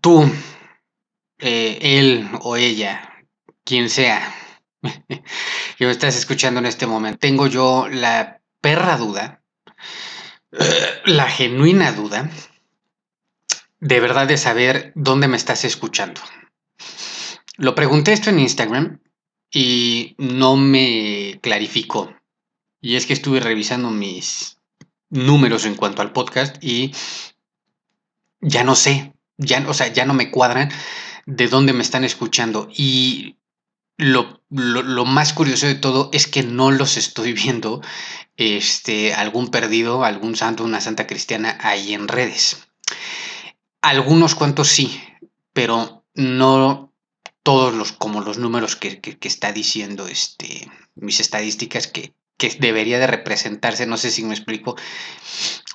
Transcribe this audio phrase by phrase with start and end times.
[0.00, 0.30] tú,
[1.38, 3.24] eh, él o ella,
[3.64, 4.34] quien sea,
[5.78, 9.42] que me estás escuchando en este momento, tengo yo la perra duda,
[11.04, 12.30] la genuina duda,
[13.80, 16.20] de verdad de saber dónde me estás escuchando.
[17.56, 19.00] Lo pregunté esto en Instagram
[19.50, 22.14] y no me clarificó.
[22.80, 24.58] Y es que estuve revisando mis
[25.08, 26.92] números en cuanto al podcast y
[28.40, 30.70] ya no sé, ya, o sea, ya no me cuadran
[31.26, 32.68] de dónde me están escuchando.
[32.72, 33.36] Y
[33.96, 37.82] lo, lo, más curioso de todo es que no los estoy viendo
[38.36, 42.66] este, algún perdido, algún santo, una santa cristiana ahí en redes.
[43.82, 45.00] Algunos cuantos sí,
[45.52, 46.92] pero no
[47.42, 53.06] todos los, como los números que, está diciendo este, mis estadísticas que, que debería de
[53.06, 54.76] representarse, no sé si me explico,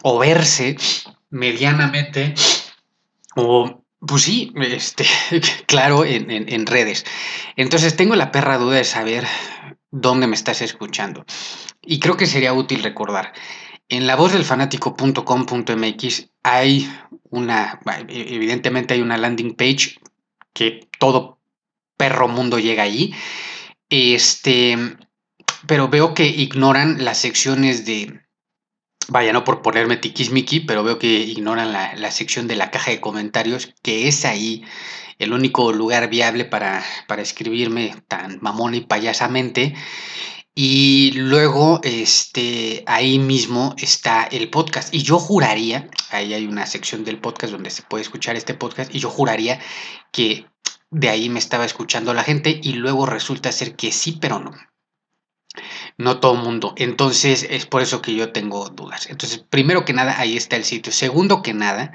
[0.02, 0.76] o verse
[1.30, 2.36] medianamente,
[3.36, 5.06] o pues sí, este,
[5.68, 7.06] claro, en, en, redes.
[7.56, 9.28] Entonces tengo la perra duda de saber
[9.92, 11.26] dónde me estás escuchando.
[11.82, 13.34] Y creo que sería útil recordar.
[13.90, 16.92] En la voz del fanático.com.mx hay
[17.30, 20.00] una, evidentemente hay una landing page
[20.54, 21.40] que todo
[21.98, 23.14] perro mundo llega allí.
[23.90, 24.78] Este,
[25.68, 28.21] pero veo que ignoran las secciones de,
[29.08, 33.02] vaya, no por ponerme tiquismiqui, pero veo que ignoran la, sección de la caja de
[33.02, 34.64] comentarios, que es ahí
[35.20, 39.76] el único lugar viable para, para escribirme tan mamón y payasamente.
[40.54, 44.94] Y luego, este, ahí mismo está el podcast.
[44.94, 48.94] Y yo juraría, ahí hay una sección del podcast donde se puede escuchar este podcast,
[48.94, 49.60] y yo juraría
[50.12, 50.46] que
[50.90, 54.52] de ahí me estaba escuchando la gente y luego resulta ser que sí, pero no.
[56.02, 56.74] No todo el mundo.
[56.78, 59.08] Entonces es por eso que yo tengo dudas.
[59.10, 60.92] Entonces, primero que nada, ahí está el sitio.
[60.92, 61.94] Segundo que nada,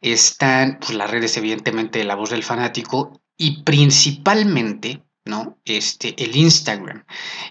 [0.00, 5.58] están pues, las redes, evidentemente, de la voz del fanático y principalmente ¿no?
[5.64, 7.04] Este, el Instagram.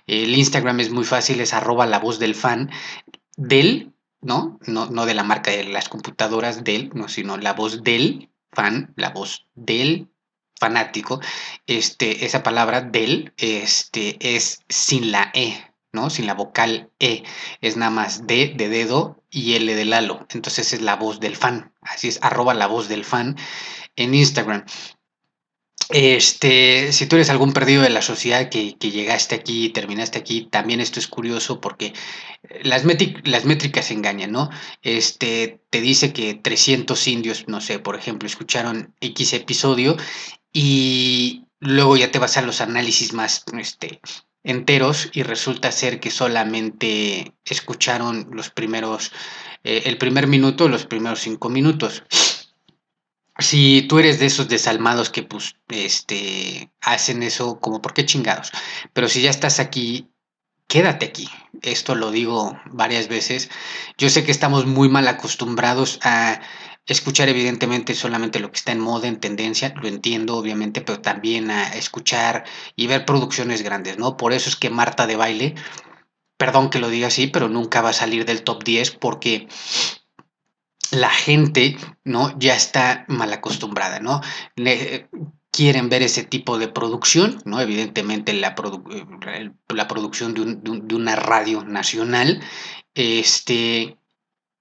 [0.08, 2.72] El Instagram es muy fácil, es arroba la voz del fan
[3.38, 4.59] del, ¿no?
[4.66, 4.88] ¿no?
[4.88, 9.09] No de la marca de las computadoras del, no, sino la voz del fan, la
[9.09, 10.09] voz del
[10.58, 11.19] fanático.
[11.68, 15.65] Este, esa palabra del, este, es sin la E,
[15.95, 16.09] ¿no?
[16.11, 17.23] Sin la vocal E.
[17.61, 20.28] Es nada más D de dedo y L de Lalo.
[20.29, 21.73] Entonces es la voz del fan.
[21.81, 23.35] Así es, arroba la voz del fan
[23.95, 24.66] en Instagram.
[25.89, 30.47] Este, si tú eres algún perdido de la sociedad que, llegaste aquí y terminaste aquí,
[30.50, 31.94] también esto es curioso porque
[32.63, 32.83] las,
[33.23, 34.50] las métricas engañan, ¿no?
[34.81, 39.95] Este, te dice que 300 indios, no sé, por ejemplo, escucharon X episodio
[40.51, 44.01] y luego ya te vas a los análisis más este,
[44.45, 49.11] enteros y resulta ser que solamente escucharon los primeros,
[49.66, 52.03] eh, el primer minuto, los primeros cinco minutos
[53.39, 58.51] si tú eres de esos desalmados que pues este hacen eso como por qué chingados,
[58.94, 60.09] pero si ya estás aquí,
[60.67, 61.29] quédate aquí.
[61.62, 63.50] Esto lo digo varias veces.
[63.97, 66.41] Yo sé que estamos muy mal acostumbrados a
[66.88, 71.50] escuchar evidentemente solamente lo que está en moda, en tendencia, lo entiendo obviamente, pero también
[71.51, 74.18] a escuchar y ver producciones grandes, ¿no?
[74.18, 75.56] Por eso es que Marta de baile,
[76.38, 79.47] perdón que lo diga así, pero nunca va a salir del top 10 porque
[80.91, 82.38] la gente, ¿no?
[82.40, 84.22] Ya está mal acostumbrada, ¿no?
[85.56, 87.62] quieren ver ese tipo de producción, ¿no?
[87.62, 88.56] Evidentemente la,
[88.91, 92.41] eh, la producción de, una radio nacional,
[92.94, 93.97] este,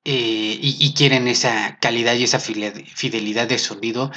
[0.04, 4.10] eh, y, quieren esa calidad y esa fidelidad de sonido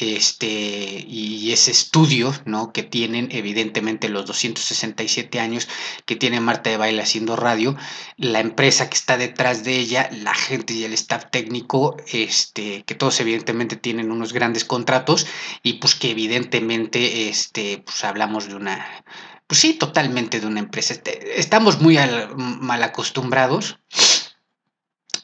[0.00, 2.72] este, y ese estudio ¿no?
[2.72, 5.68] que tienen evidentemente los 267 años
[6.06, 7.76] que tiene Marta de Baile haciendo radio,
[8.16, 12.94] la empresa que está detrás de ella, la gente y el staff técnico, este, que
[12.94, 15.26] todos evidentemente tienen unos grandes contratos
[15.62, 19.04] y pues que evidentemente este, pues hablamos de una,
[19.46, 20.94] pues sí, totalmente de una empresa.
[20.94, 21.98] Este, estamos muy
[22.36, 23.78] mal acostumbrados.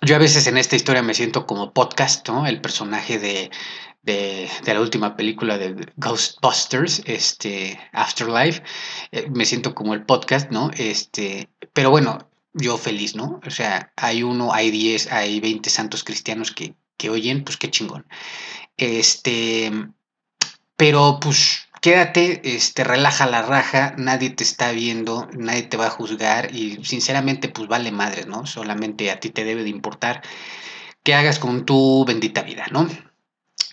[0.04, 2.46] Yo a veces en esta historia me siento como podcast, ¿no?
[2.46, 3.50] El personaje de,
[4.02, 8.62] de, la última película de Ghostbusters, este, Afterlife.
[9.12, 10.70] Eh, me siento como el podcast, ¿no?
[10.76, 13.40] Este, pero bueno, yo feliz, ¿no?
[13.46, 17.70] O sea, hay uno, hay diez, hay veinte santos cristianos que, que oyen, pues qué
[17.70, 18.06] chingón.
[18.76, 19.72] Este,
[20.76, 25.90] pero pues quédate, este, relaja la raja, nadie te está viendo, nadie te va a
[25.90, 28.46] juzgar y sinceramente pues vale madre, ¿no?
[28.46, 30.22] Solamente a ti te debe de importar
[31.02, 32.88] qué hagas con tu bendita vida, ¿no?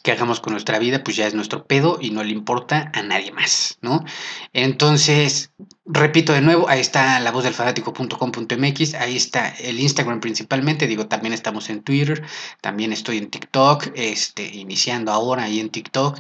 [0.04, 3.04] que hagamos con nuestra vida, pues ya es nuestro pedo y no le importa a
[3.04, 4.04] nadie más, ¿no?
[4.52, 5.52] Entonces,
[5.86, 11.08] repito de nuevo, ahí está la voz del fanático.com.mx, ahí está el Instagram principalmente, digo,
[11.08, 12.24] también estamos en Twitter,
[12.62, 16.18] también estoy en TikTok, este, iniciando ahora ahí en TikTok,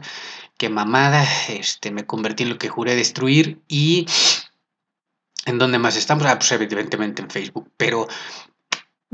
[0.62, 4.06] qué mamada, este, me convertí en lo que juré destruir y...
[5.48, 6.24] ¿En dónde más estamos?
[6.28, 8.08] Ah, pues evidentemente en Facebook, pero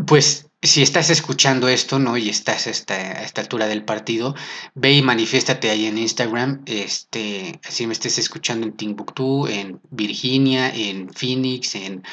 [0.05, 2.17] pues si estás escuchando esto, ¿no?
[2.17, 4.35] Y estás a esta, a esta, altura del partido,
[4.75, 6.63] ve y manifiéstate ahí en Instagram.
[6.65, 12.03] Este, así me estés escuchando en Timbuktu, en Virginia, en Phoenix, en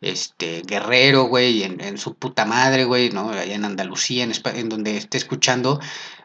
[0.00, 3.30] este Guerrero, güey, en, su puta madre, güey, ¿no?
[3.30, 5.78] Allá en Andalucía, en, en donde esté escuchando.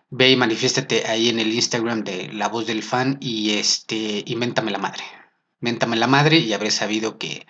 [0.10, 4.36] Ve y manifiéstate ahí en el Instagram de La Voz del Fan y este, y
[4.36, 5.04] méntame la madre.
[5.62, 7.46] La madre y habré sabido que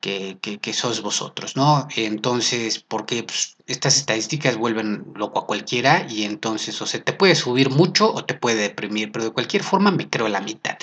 [0.00, 1.86] que, que, que, sos vosotros, ¿no?
[1.94, 7.34] Entonces, porque pues, estas estadísticas vuelven loco a cualquiera y entonces o se te puede
[7.34, 10.78] subir mucho o te puede deprimir, pero de cualquier forma me creo la mitad.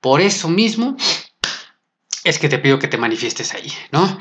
[0.00, 0.96] Por eso mismo
[2.22, 4.18] es que te pido que te manifiestes ahí, ¿no?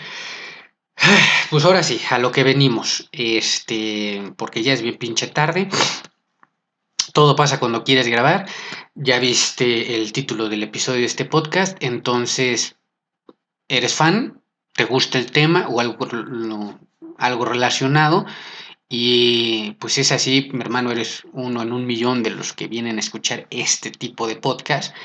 [1.49, 5.69] Pues ahora sí, a lo que venimos, este, porque ya es bien pinche tarde.
[7.13, 8.47] Todo pasa cuando quieres grabar.
[8.95, 12.75] Ya viste el título del episodio de este podcast, entonces
[13.67, 14.41] eres fan,
[14.73, 16.07] te gusta el tema o algo,
[17.17, 18.25] algo relacionado.
[18.89, 22.97] Y pues es así, mi hermano, eres uno en un millón de los que vienen
[22.97, 24.95] a escuchar este tipo de podcast.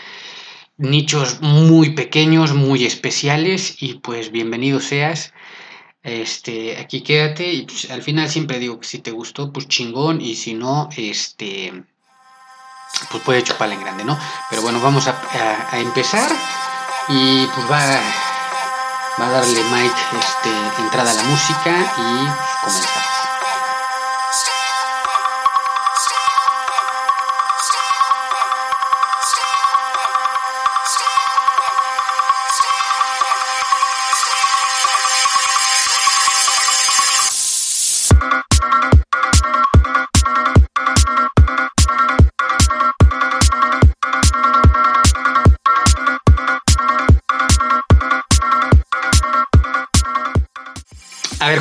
[0.76, 5.32] Nichos muy pequeños, muy especiales y pues bienvenido seas.
[6.03, 10.21] Este, aquí quédate y pues, al final siempre digo que si te gustó, pues chingón
[10.21, 11.85] y si no, este,
[13.11, 14.19] pues puede chuparle en grande, ¿no?
[14.49, 15.21] Pero bueno, vamos a,
[15.73, 16.31] a, empezar
[17.09, 18.00] y pues va
[19.21, 23.18] va a darle Mike este, entrada a la música y comenzamos.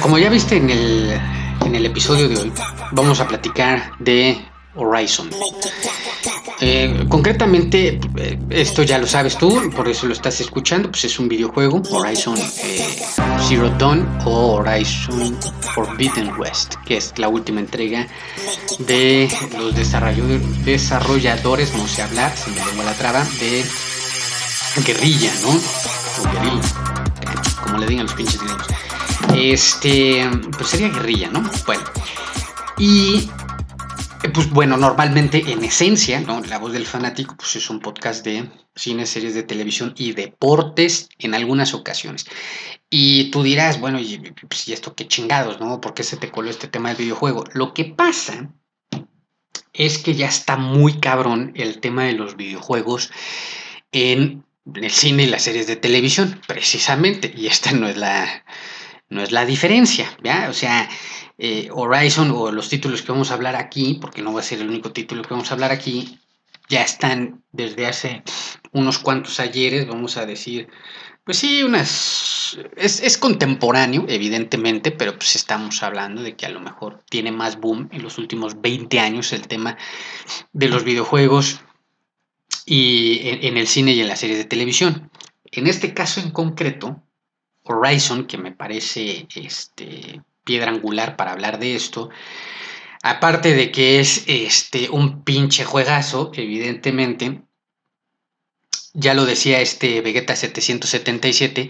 [0.08, 1.20] Como ya viste en el,
[1.66, 2.54] en el episodio de hoy,
[2.94, 4.38] vamos a platicar de
[4.76, 5.30] Horizon.
[6.62, 11.20] Eh, concretamente, eh, esto ya lo sabes tú, por eso lo estás escuchando, pues es
[11.20, 12.86] un videojuego, Horizon eh,
[13.50, 15.38] Zero Dawn o Horizon
[15.76, 18.08] Forbidden West, que es la última entrega
[18.80, 19.76] de los
[20.64, 23.66] desarrolladores, no sé hablar, se me lengua la traba, de
[24.86, 25.50] Guerrilla, ¿no?
[27.62, 28.77] Como le digan los pinches gringos.
[29.54, 31.50] Este, pues sería guerrilla, ¿no?
[31.66, 31.84] Bueno.
[32.78, 33.30] Y
[34.34, 36.42] pues bueno, normalmente en esencia, ¿no?
[36.42, 41.08] La voz del fanático, pues es un podcast de cine, series de televisión y deportes
[41.18, 42.26] en algunas ocasiones.
[42.90, 44.18] Y tú dirás, bueno, y,
[44.50, 45.80] pues, ¿y esto qué chingados, ¿no?
[45.80, 47.46] ¿Por qué se te coló este tema del videojuego?
[47.54, 48.50] Lo que pasa
[49.72, 53.12] es que ya está muy cabrón el tema de los videojuegos
[53.94, 54.44] en
[54.76, 57.34] el cine y las series de televisión, precisamente.
[57.36, 58.44] Y esta no es la
[59.10, 60.48] no es la diferencia, ¿ya?
[60.50, 60.90] O sea,
[61.38, 64.60] eh, Horizon o los títulos que vamos a hablar aquí, porque no va a ser
[64.60, 66.20] el único título que vamos a hablar aquí,
[66.70, 68.24] ya están desde hace
[68.72, 70.68] unos cuantos ayeres, vamos a decir,
[71.24, 72.58] pues sí, unas...
[72.76, 77.60] Es, es, contemporáneo, evidentemente, pero pues estamos hablando de que a lo mejor tiene más
[77.60, 79.78] boom en los últimos 20 años el tema
[80.54, 81.60] de los videojuegos
[82.66, 85.12] y en, en el cine y en las series de televisión.
[85.52, 87.02] En este caso en concreto,
[87.68, 92.10] Horizon, que me parece este, piedra angular para hablar de esto.
[93.04, 97.42] Aparte de que es este, un pinche juegazo, evidentemente,
[98.94, 101.70] ya lo decía este Vegeta 777,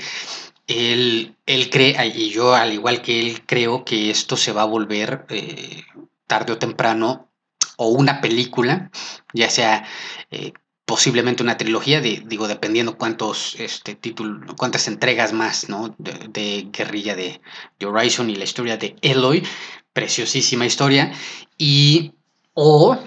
[0.67, 4.65] él, él cree, y yo al igual que él creo que esto se va a
[4.65, 5.83] volver eh,
[6.27, 7.29] tarde o temprano
[7.77, 8.91] o una película,
[9.33, 9.85] ya sea
[10.31, 10.53] eh,
[10.87, 15.93] posiblemente una trilogía, de, digo, dependiendo cuántos este, títulos, cuántas entregas más, ¿no?
[15.97, 17.41] De, guerrilla de,
[17.85, 19.45] Horizon y la historia de Eloy,
[19.91, 21.11] preciosísima historia,
[21.57, 22.13] y
[22.53, 22.97] o,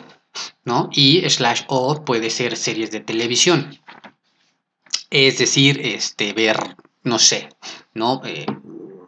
[0.62, 0.90] ¿no?
[0.92, 3.78] Y slash o puede ser series de televisión.
[5.08, 6.58] Es decir, este, ver,
[7.02, 7.48] no sé,
[7.94, 8.20] ¿no?
[8.26, 8.44] Eh,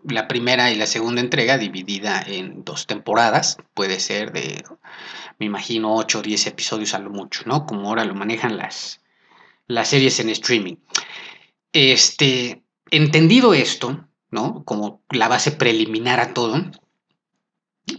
[0.09, 4.65] la primera y la segunda entrega dividida en dos temporadas, puede ser de
[5.39, 7.67] me imagino 8 o 10 episodios a lo mucho, ¿no?
[7.67, 9.01] Como ahora lo manejan las,
[9.67, 10.77] las series en streaming.
[11.73, 14.65] Este, entendido esto, ¿no?
[14.65, 16.71] Como la base preliminar a todo,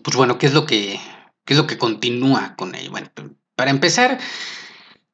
[0.04, 1.00] pues bueno, ¿qué es lo que
[1.46, 2.92] ¿Qué es lo que continúa con ello?
[2.92, 3.10] Bueno,
[3.56, 4.20] para empezar,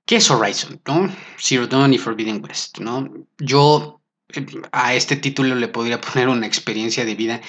[0.06, 0.82] ¿qué es Horizon?
[0.86, 1.10] ¿no?
[1.38, 3.12] Zero Dawn y Forbidden West, ¿no?
[3.40, 7.42] Yo eh, a este título le podría poner una experiencia de vida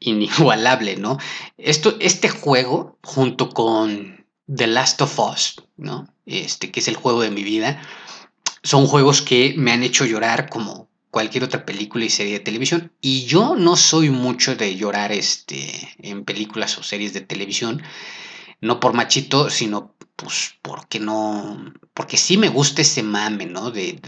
[0.00, 1.18] inigualable, ¿no?
[1.56, 6.08] Esto, este juego, junto con The Last of Us, ¿no?
[6.26, 7.82] Este, que es el juego de mi vida,
[8.62, 12.92] son juegos que me han hecho llorar como cualquier otra película y serie de televisión.
[13.00, 17.82] Y yo no soy mucho de llorar este, en películas o series de televisión,
[18.60, 23.70] no por machito, sino pues porque no, porque sí me gusta ese mame, ¿no?
[23.70, 24.00] De,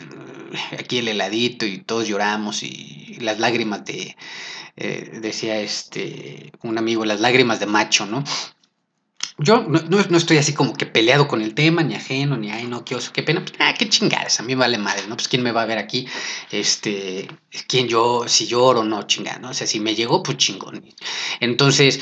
[0.78, 4.16] aquí el heladito y todos lloramos y las lágrimas de,
[4.76, 8.24] eh, decía este, un amigo, las lágrimas de macho, ¿no?
[9.42, 12.84] Yo no, estoy así como que peleado con el tema, ni ajeno, ni ay, no,
[12.84, 13.40] qué oso, qué pena.
[13.40, 15.16] Pues, ah, qué chingadas, a mí vale madre, ¿no?
[15.16, 16.06] Pues quién me va a ver aquí,
[16.50, 17.26] este,
[17.66, 19.50] quién yo, si lloro o no, chingada, ¿no?
[19.50, 20.84] O sea, si me llegó, pues chingón.
[21.40, 22.00] Entonces,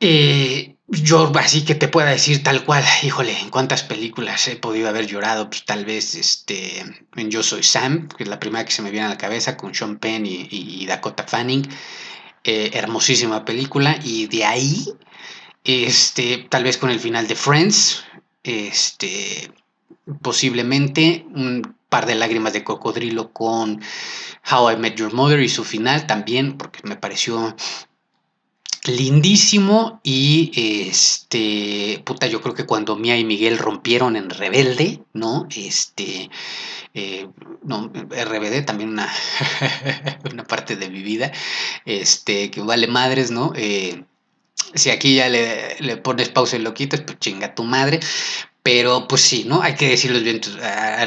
[0.00, 4.88] eh, yo así que te pueda decir tal cual, híjole, en cuántas películas he podido
[4.88, 6.80] haber llorado, pues tal vez este,
[7.16, 9.56] en Yo Soy Sam, que es la primera que se me viene a la cabeza,
[9.56, 11.66] con Sean Penn y, Dakota Fanning.
[12.46, 14.84] Eh, hermosísima película, y de ahí
[15.64, 18.04] este, tal vez con el final de Friends.
[18.42, 19.50] Este,
[20.20, 23.80] posiblemente un par de lágrimas de cocodrilo con
[24.50, 27.56] How I Met Your Mother y su final también, porque me pareció
[28.84, 30.52] lindísimo y
[30.90, 36.30] este puta yo creo que cuando Mia y Miguel rompieron en Rebelde no este
[36.92, 37.26] eh,
[37.62, 39.10] no RBD también una
[40.30, 41.32] una parte de mi vida
[41.86, 44.04] este que vale madres no eh,
[44.74, 48.00] si aquí ya le, pones pausa y lo quitas, pues chinga tu madre.
[48.62, 49.62] Pero pues sí, ¿no?
[49.62, 51.06] Hay que decir los vientos, a,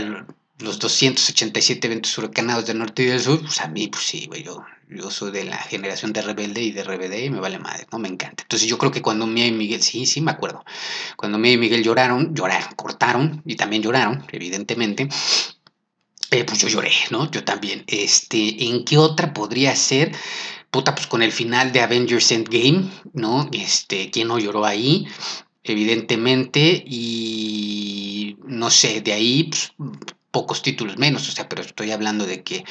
[0.59, 4.43] los 287 vientos huracanados del norte y del sur, pues a mí, pues sí, güey,
[4.43, 7.85] yo, yo soy de la generación de Rebelde y de RBD y me vale madre,
[7.91, 7.99] ¿no?
[7.99, 8.43] Me encanta.
[8.43, 10.63] Entonces yo creo que cuando Mía y Miguel, sí, sí, me acuerdo.
[11.15, 15.09] Cuando Mía y Miguel lloraron, lloraron, cortaron y también lloraron, evidentemente.
[16.31, 17.29] Eh, pues yo lloré, ¿no?
[17.31, 17.83] Yo también.
[17.87, 20.11] Este, ¿en qué otra podría ser?
[20.71, 23.49] puta, pues con el final de Avengers Endgame, ¿no?
[23.51, 25.07] Este, ¿quién no lloró ahí?
[25.63, 29.73] Evidentemente, y no sé, de ahí, pues,
[30.31, 32.65] pocos títulos menos, o sea, pero estoy hablando de que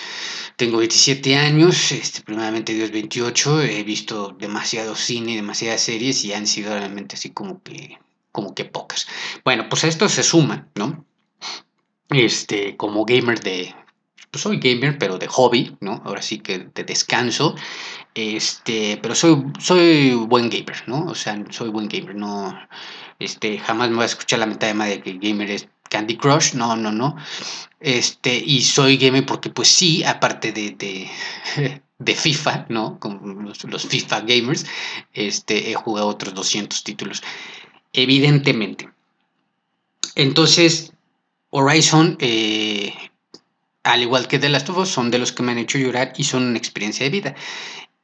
[0.57, 6.47] tengo 27 años, este, primeramente Dios 28, he visto demasiado cine, demasiadas series y han
[6.47, 7.99] sido realmente así como que,
[8.33, 9.07] como que pocas.
[9.45, 11.05] Bueno, pues a esto se suma, ¿no?
[12.11, 13.75] Este, como gamer de,
[14.31, 16.03] pues, soy gamer, pero de hobby, ¿no?
[16.05, 17.55] Ahora sí que de descanso.
[18.15, 21.07] Este, pero soy, soy buen gamer, ¿no?
[21.07, 22.57] O sea, soy buen gamer, no,
[23.19, 26.55] este, jamás me voy a escuchar la mitad de madre que gamer es Candy Crush,
[26.55, 27.17] no, no, no.
[27.81, 31.11] Este, y soy gamer porque, pues sí, aparte de,
[31.99, 32.99] de, FIFA, ¿no?
[32.99, 34.67] Como los, FIFA gamers,
[35.13, 37.23] este, he jugado otros 200 títulos,
[37.93, 38.91] evidentemente.
[40.15, 40.93] Entonces,
[41.51, 42.95] Horizon, eh,
[43.83, 46.13] al igual que The Last of Us, son de los que me han hecho llorar
[46.17, 47.35] y son una experiencia de vida.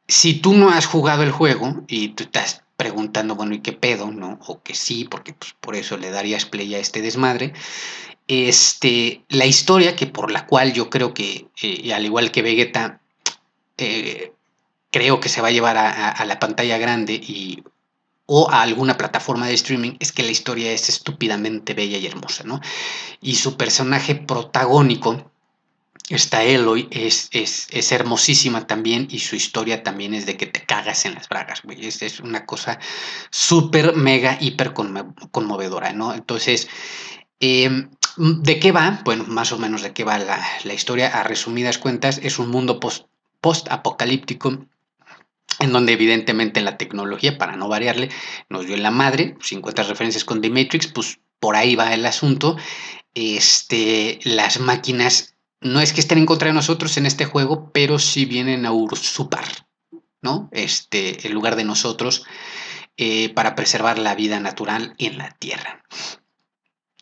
[0.06, 4.10] Si tú no has jugado el juego y tú estás preguntando, bueno, ¿y qué pedo?
[4.10, 4.40] ¿No?
[4.48, 7.52] O que sí, porque pues, por eso le darías play a este desmadre.
[8.26, 13.00] Este, la historia que por la cual yo creo que, eh, al igual que Vegeta,
[13.78, 14.32] eh,
[14.90, 17.62] creo que se va a llevar a, la pantalla grande y
[18.26, 22.42] o a alguna plataforma de streaming es que la historia es estúpidamente bella y hermosa,
[22.42, 22.60] ¿no?
[23.20, 25.30] Y su personaje protagónico
[26.12, 31.06] esta Eloy es, es, hermosísima también y su historia también es de que te cagas
[31.06, 31.86] en las bragas, güey.
[31.86, 32.78] Es, es una cosa
[33.30, 36.12] súper, mega, hiper conmovedora, ¿no?
[36.12, 36.68] Entonces,
[37.40, 39.00] em, ¿de qué va?
[39.04, 41.08] Bueno, más o menos de qué va la, historia.
[41.08, 42.78] A resumidas cuentas, es un mundo
[43.40, 44.66] post-apocalíptico
[45.60, 48.10] en donde evidentemente la tecnología, para no variarle,
[48.50, 52.04] nos dio en la madre, 50 referencias con The Matrix, pues por ahí va el
[52.04, 52.56] asunto.
[53.14, 55.31] Este, las máquinas
[55.62, 58.72] no es que estén en contra de nosotros en este juego, pero sí vienen a
[58.72, 59.44] usurpar,
[60.20, 60.48] ¿no?
[60.52, 62.24] Este, el lugar de nosotros
[62.96, 65.82] eh, para preservar la vida natural en la Tierra.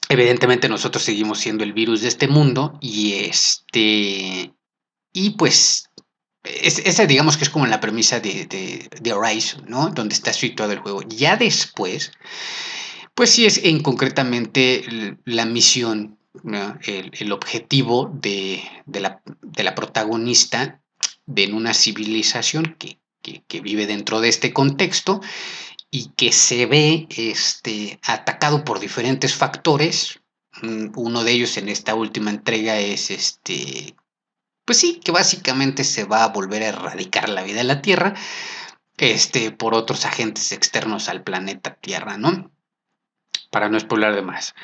[0.08, 4.54] Evidentemente nosotros seguimos siendo el virus de este mundo y este
[5.12, 5.90] y pues
[6.42, 9.90] esa digamos que es como la premisa de, de, Horizon, ¿no?
[9.90, 11.02] Donde está situado el juego.
[11.02, 12.12] Ya después,
[13.14, 20.80] pues sí es en concretamente la misión el, objetivo de, la, protagonista
[21.26, 22.98] de una civilización que,
[23.62, 25.20] vive dentro de este contexto
[25.90, 30.20] y que se ve este, atacado por diferentes factores.
[30.62, 33.94] Mm, uno de ellos en esta última entrega es este,
[34.64, 38.14] pues sí, que básicamente se va a volver a erradicar la vida en la Tierra.
[38.96, 42.50] este, por otros agentes externos al planeta Tierra, ¿no?
[43.50, 44.54] Para no explorar de más.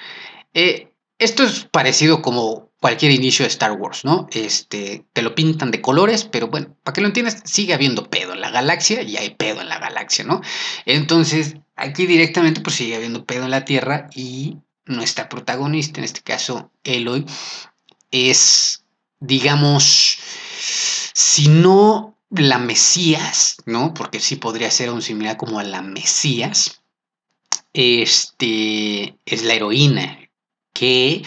[0.52, 4.28] Eh, esto es parecido como cualquier inicio de Star Wars, ¿no?
[4.32, 8.34] Este, te lo pintan de colores, pero bueno, para que lo entiendas, sigue habiendo pedo
[8.34, 10.42] en la galaxia y hay pedo en la galaxia, ¿no?
[10.84, 16.20] Entonces, aquí directamente pues sigue habiendo pedo en la Tierra y nuestra protagonista, en este
[16.20, 17.24] caso Eloy,
[18.10, 18.84] es,
[19.18, 20.18] digamos,
[21.14, 23.94] si no la Mesías, ¿no?
[23.94, 26.82] Porque sí podría ser un similar como a la Mesías,
[27.72, 30.25] este, es la heroína
[30.78, 31.22] que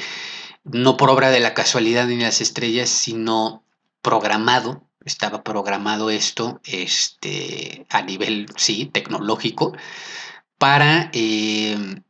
[0.64, 3.64] no por obra de la casualidad ni las estrellas, sino
[4.02, 9.76] programado, estaba programado esto este, a nivel, sí, tecnológico,
[10.60, 12.04] para em,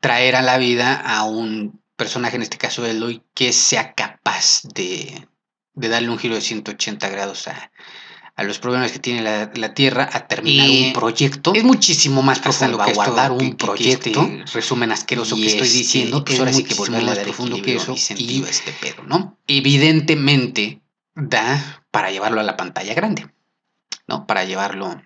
[0.00, 5.26] traer a la vida a un personaje, en este caso Eloy, que sea capaz de,
[5.72, 7.70] de darle un giro de 180 grados a,
[8.36, 11.54] a los problemas que tiene la, Tierra, a terminar un proyecto.
[11.54, 14.22] Es muchísimo más profundo que guardar un proyecto.
[14.22, 17.60] Este resumen asqueroso que estoy este, diciendo, pues ahora sí que volverle a dar profundo
[17.62, 19.38] que eso y, este pedo, ¿no?
[19.46, 20.82] Evidentemente
[21.14, 23.26] da para llevarlo a la pantalla grande,
[24.06, 24.26] ¿no?
[24.26, 25.00] Para llevarlo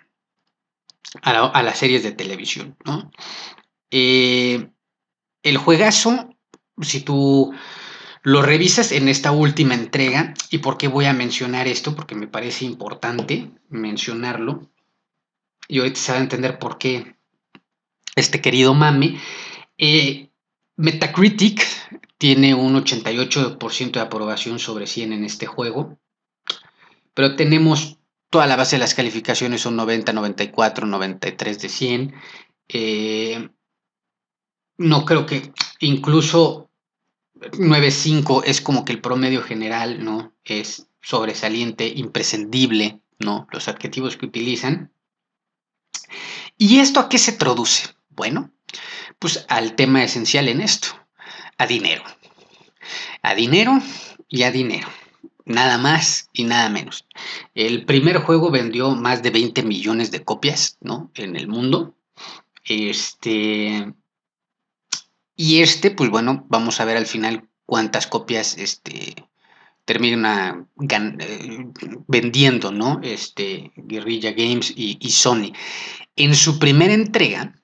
[1.22, 3.12] a, las series de televisión, ¿no?
[3.92, 4.70] Eh,
[5.44, 6.34] el juegazo,
[6.82, 7.54] si tú
[8.22, 10.34] lo revisas en esta última entrega.
[10.50, 11.94] ¿Y por qué voy a mencionar esto?
[11.94, 14.70] Porque me parece importante mencionarlo.
[15.68, 17.16] Y ahorita se va a entender por qué
[18.16, 19.20] este querido mame.
[19.78, 20.30] Eh,
[20.76, 21.64] Metacritic
[22.18, 25.98] tiene un 88% de aprobación sobre 100 en este juego.
[27.14, 27.98] Pero tenemos
[28.30, 32.14] toda la base de las calificaciones son 90, 94, 93 de 100.
[32.68, 33.48] Eh,
[34.78, 36.69] no creo que incluso
[37.40, 40.32] 9.5 es como que el promedio general, ¿no?
[40.44, 43.47] Es sobresaliente, imprescindible, ¿no?
[43.50, 44.92] Los adjetivos que utilizan.
[46.59, 47.88] ¿Y esto a qué se traduce?
[48.11, 48.50] Bueno,
[49.18, 50.88] pues al tema esencial en esto,
[51.56, 52.02] a dinero.
[53.23, 53.80] A dinero
[54.28, 54.88] y a dinero.
[55.47, 57.06] Nada más y nada menos.
[57.54, 61.11] El primer juego vendió más de 20 millones de copias, ¿no?
[61.14, 61.94] En el mundo.
[62.64, 63.94] Este,
[65.42, 69.14] y este, pues bueno, vamos a ver al final cuántas copias este,
[69.87, 71.66] termina eh,
[72.07, 73.00] vendiendo, ¿no?
[73.03, 75.55] Este, Guerrilla Games y, Sony.
[76.14, 77.55] En su primera entrega,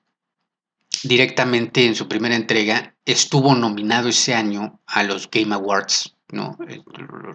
[1.03, 6.57] directamente en su primera entrega, estuvo nominado ese año a los Game Awards, ¿no?
[6.67, 6.81] Eh,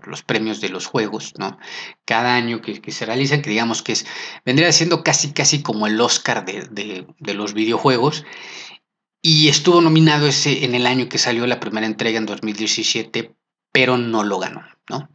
[0.07, 1.57] los premios de los juegos, ¿no?
[2.05, 4.07] Cada año que, se realizan, que digamos que es,
[4.45, 8.25] vendría siendo casi, casi como el Oscar de los videojuegos.
[9.23, 13.35] Y estuvo nominado ese en el año que salió la primera entrega en 2017,
[13.73, 15.09] pero no lo ganó, ¿no?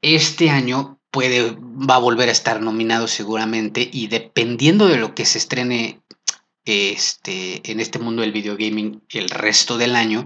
[0.00, 5.26] Este año puede, va a volver a estar nominado seguramente y dependiendo de lo que
[5.26, 6.00] se estrene
[6.64, 10.24] este, en este mundo del videogaming el resto del año,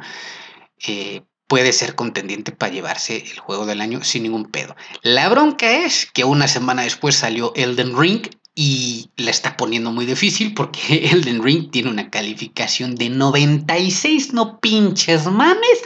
[0.86, 4.76] eh, puede ser contendiente para llevarse el juego del año sin ningún pedo.
[5.02, 10.06] La bronca es que una semana después salió Elden Ring y la está poniendo muy
[10.06, 15.82] difícil porque Elden Ring tiene una calificación de 96, no pinches mames,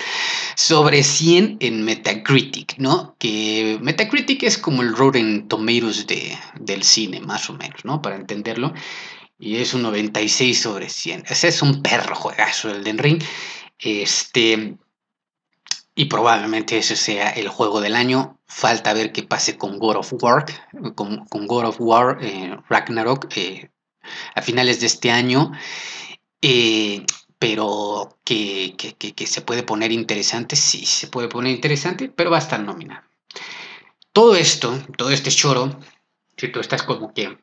[0.55, 3.17] sobre 100 en Metacritic, ¿no?
[3.19, 8.03] Que Metacritic es como el Rotten Tomatoes de, del cine, más o menos, ¿no?
[8.03, 8.75] Para entenderlo.
[9.39, 11.25] Y es un 96 sobre 100.
[11.29, 13.23] Ese es un perro juegazo Elden Ring.
[13.79, 14.77] Este,
[15.95, 18.38] y probablemente ese sea el juego del año.
[18.49, 20.45] Falta ver qué pase con God of War,
[20.95, 23.71] con, God of War eh, Ragnarok eh,
[24.35, 25.53] a finales de este año.
[26.41, 27.05] Eh,
[27.39, 28.75] pero que,
[29.27, 33.03] se puede poner interesante, sí, se puede poner interesante, pero va a estar nominado.
[34.13, 35.79] Todo esto, todo este choro,
[36.37, 37.39] si tú estás como que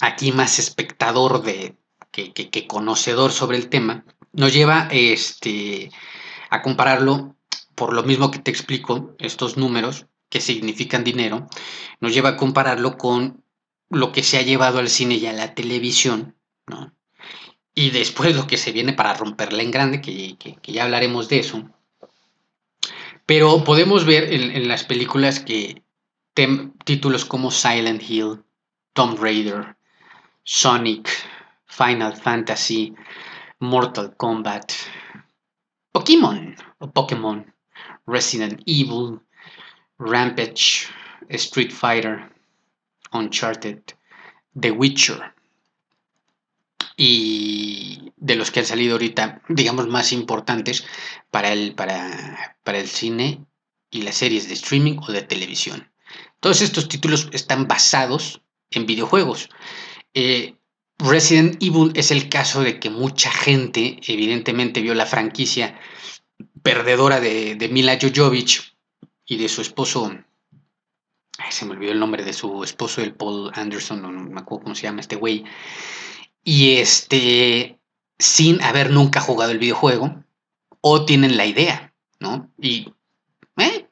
[0.00, 1.76] aquí más espectador de
[2.10, 5.90] que, que conocedor sobre el tema, nos lleva este,
[6.50, 7.36] a compararlo
[7.74, 11.46] por lo mismo que te explico, estos números que significan dinero,
[12.00, 13.44] nos lleva a compararlo con
[13.90, 16.34] lo que se ha llevado al cine y a la televisión,
[16.66, 16.94] ¿no?
[17.74, 21.70] Y después lo que se viene para romperla en grande, que, ya hablaremos de eso.
[23.26, 25.82] Pero podemos ver en, las películas que
[26.84, 28.42] títulos como Silent Hill,
[28.94, 29.76] Tomb Raider,
[30.44, 31.08] Sonic,
[31.66, 32.94] Final Fantasy,
[33.58, 34.72] Mortal Kombat,
[35.92, 37.51] Pokémon o Pokémon
[38.06, 39.20] Resident Evil,
[39.98, 40.88] Rampage,
[41.28, 42.30] Street Fighter,
[43.12, 43.82] Uncharted,
[44.58, 45.34] The Witcher.
[46.96, 50.84] Y de los que han salido ahorita, digamos, más importantes
[51.30, 53.44] para el, para, para el cine
[53.90, 55.90] y las series de streaming o de televisión.
[56.40, 59.48] Todos estos títulos están basados en videojuegos.
[60.14, 60.56] Eh,
[60.98, 65.78] Resident Evil es el caso de que mucha gente evidentemente vio la franquicia
[66.62, 68.74] perdedora de, Mila Jovovich
[69.26, 70.12] y de su esposo,
[71.50, 74.74] se me olvidó el nombre de su esposo, el Paul Anderson, no, me acuerdo cómo
[74.74, 75.44] se llama este güey,
[76.44, 77.78] y este,
[78.18, 80.22] sin haber nunca jugado el videojuego,
[80.80, 82.50] o tienen la idea, ¿no?
[82.60, 82.92] Y,
[83.56, 83.86] eh,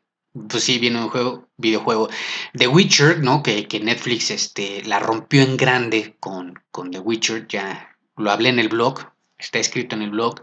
[0.49, 2.09] pues sí, viene un juego, videojuego.
[2.53, 3.43] The Witcher, ¿no?
[3.43, 8.59] Que, Netflix este, la rompió en grande con, con, The Witcher, ya lo hablé en
[8.59, 9.01] el blog,
[9.39, 10.43] está escrito en el blog.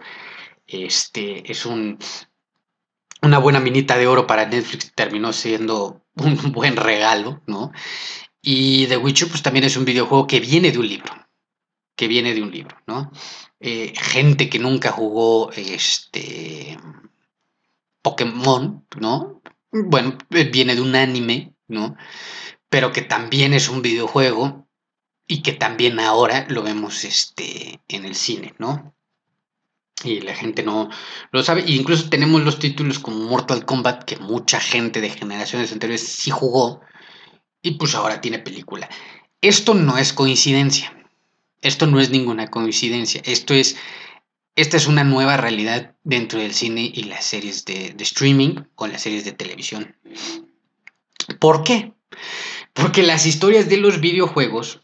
[0.68, 1.98] Este es un,
[3.22, 7.72] una buena minita de oro para Netflix, terminó siendo un buen regalo, ¿no?
[8.42, 11.12] Y The Witcher, pues también es un videojuego que viene de un libro,
[11.96, 13.12] que viene de un libro, ¿no?
[13.60, 16.78] Eh, gente que nunca jugó este
[18.02, 19.42] Pokémon, ¿no?
[19.72, 21.96] bueno, eh, viene de un anime, ¿no?
[22.70, 24.68] Pero que también es un videojuego
[25.28, 28.96] y que también ahora lo vemos este, en el cine, ¿no?
[30.04, 30.90] Y la gente no
[31.32, 31.62] lo sabe.
[31.62, 36.32] E incluso tenemos los títulos como Mortal Kombat, que mucha gente de generaciones anteriores sí
[36.32, 36.82] jugó.
[37.62, 38.90] Y pues ahora tiene película.
[39.42, 40.94] Esto no es coincidencia.
[41.62, 43.22] Esto no es ninguna coincidencia.
[43.26, 43.76] Esto es
[44.58, 49.04] esta es una nueva realidad dentro del cine y las series de, streaming o las
[49.04, 49.96] series de televisión.
[51.40, 51.94] ¿Por qué?
[52.74, 54.82] Porque las historias de los videojuegos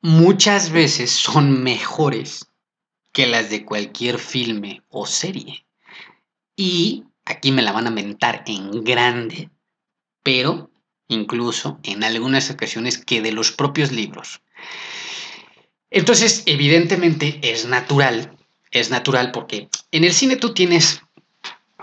[0.00, 2.46] muchas veces son mejores
[3.12, 5.64] que las de cualquier filme o serie.
[6.56, 9.50] Y aquí me la van a mentar en grande,
[10.22, 10.70] pero
[11.08, 14.40] incluso en algunas ocasiones que de los propios libros.
[15.90, 18.36] Entonces, evidentemente es natural
[18.72, 21.02] es natural porque en el cine tú tienes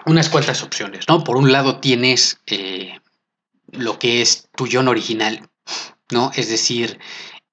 [0.06, 1.24] unas cuantas opciones, ¿no?
[1.24, 3.00] Por un lado tienes eh,
[3.72, 5.48] lo que es tu guion original,
[6.12, 6.32] ¿no?
[6.36, 7.00] Es decir,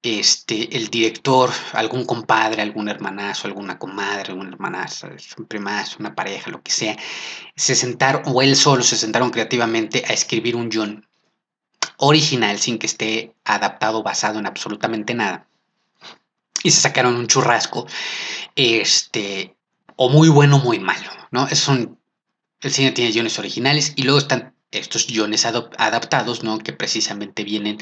[0.07, 6.51] este, el director, algún compadre, algún hermanazo, alguna comadre, algún hermanazo, un primazo, una pareja,
[6.51, 6.97] lo que sea,
[7.57, 11.09] se sentaron, o él solo se sentaron creativamente a escribir un guion
[11.99, 15.49] original sin que esté adaptado, basado en absolutamente nada
[16.63, 17.87] y se sacaron un churrasco,
[18.57, 19.55] este,
[19.95, 21.47] o muy bueno o muy malo, ¿no?
[21.49, 21.99] Son,
[22.61, 26.59] el cine tiene guiones originales y luego están estos guiones adaptados, ¿no?
[26.59, 27.79] Que precisamente vienen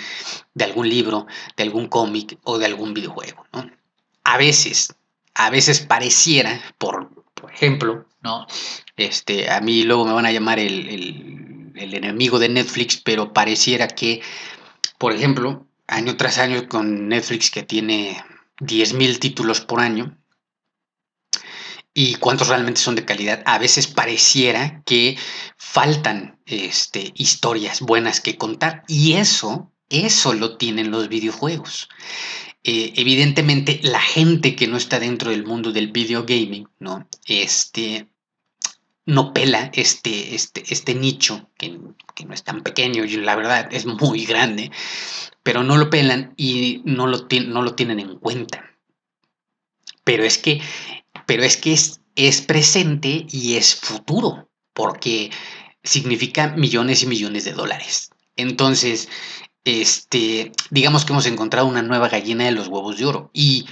[0.54, 3.70] de algún libro, de algún cómic o de algún videojuego, ¿no?
[4.24, 4.94] A veces,
[5.34, 8.46] a veces pareciera, por, por ejemplo, ¿no?
[8.96, 13.32] Este, a mí luego me van a llamar el, el, el enemigo de Netflix, pero
[13.32, 14.22] pareciera que,
[14.98, 18.22] por ejemplo, año tras año con Netflix que tiene
[18.60, 20.16] 10.000 títulos por año
[21.94, 23.42] y cuántos realmente son de calidad.
[23.46, 25.16] A veces pareciera que
[25.56, 31.88] faltan este, historias buenas que contar y eso, eso lo tienen los videojuegos.
[32.64, 37.06] Eh, evidentemente la gente que no está dentro del mundo del video gaming, ¿no?
[37.26, 38.08] Este,
[39.06, 41.78] no pela este, este, este nicho, que,
[42.14, 44.70] que, no es tan pequeño y la verdad es muy grande,
[45.42, 48.64] pero no lo pelan y no lo, no lo tienen en cuenta.
[50.04, 50.60] Pero es que,
[51.26, 55.30] pero es, que es, es presente y es futuro, porque
[55.82, 58.10] significa millones y millones de dólares.
[58.36, 59.08] Entonces,
[59.64, 63.66] este, digamos que hemos encontrado una nueva gallina de los huevos de oro y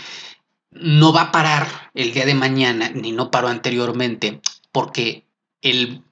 [0.71, 4.41] no va a parar el día de mañana, ni no paró anteriormente,
[4.73, 5.27] porque
[5.61, 6.03] el,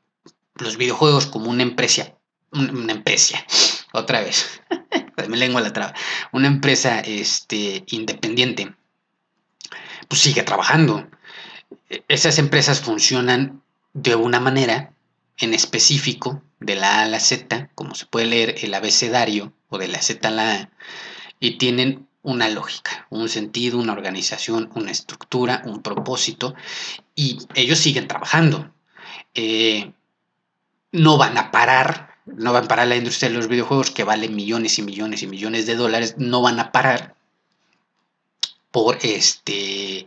[0.55, 2.15] los videojuegos como una empresa,
[2.53, 3.45] una empresa,
[3.93, 4.61] otra vez,
[5.29, 5.95] me lengua la traba,
[6.33, 8.75] una empresa este, independiente,
[10.09, 11.09] pues sigue trabajando.
[12.11, 14.93] Esas empresas funcionan de una manera
[15.39, 19.79] en específico, de la A a la Z, como se puede leer el abecedario, o
[19.79, 20.71] de la Z a la A,
[21.39, 26.57] y tienen una lógica, un sentido, una organización, una estructura, un propósito,
[27.15, 28.75] y ellos siguen trabajando.
[29.35, 29.93] Eh,
[30.91, 34.29] no van a parar no van a parar la industria de los videojuegos que vale
[34.29, 37.15] millones y millones y millones de dólares, no van a parar
[38.73, 40.07] por este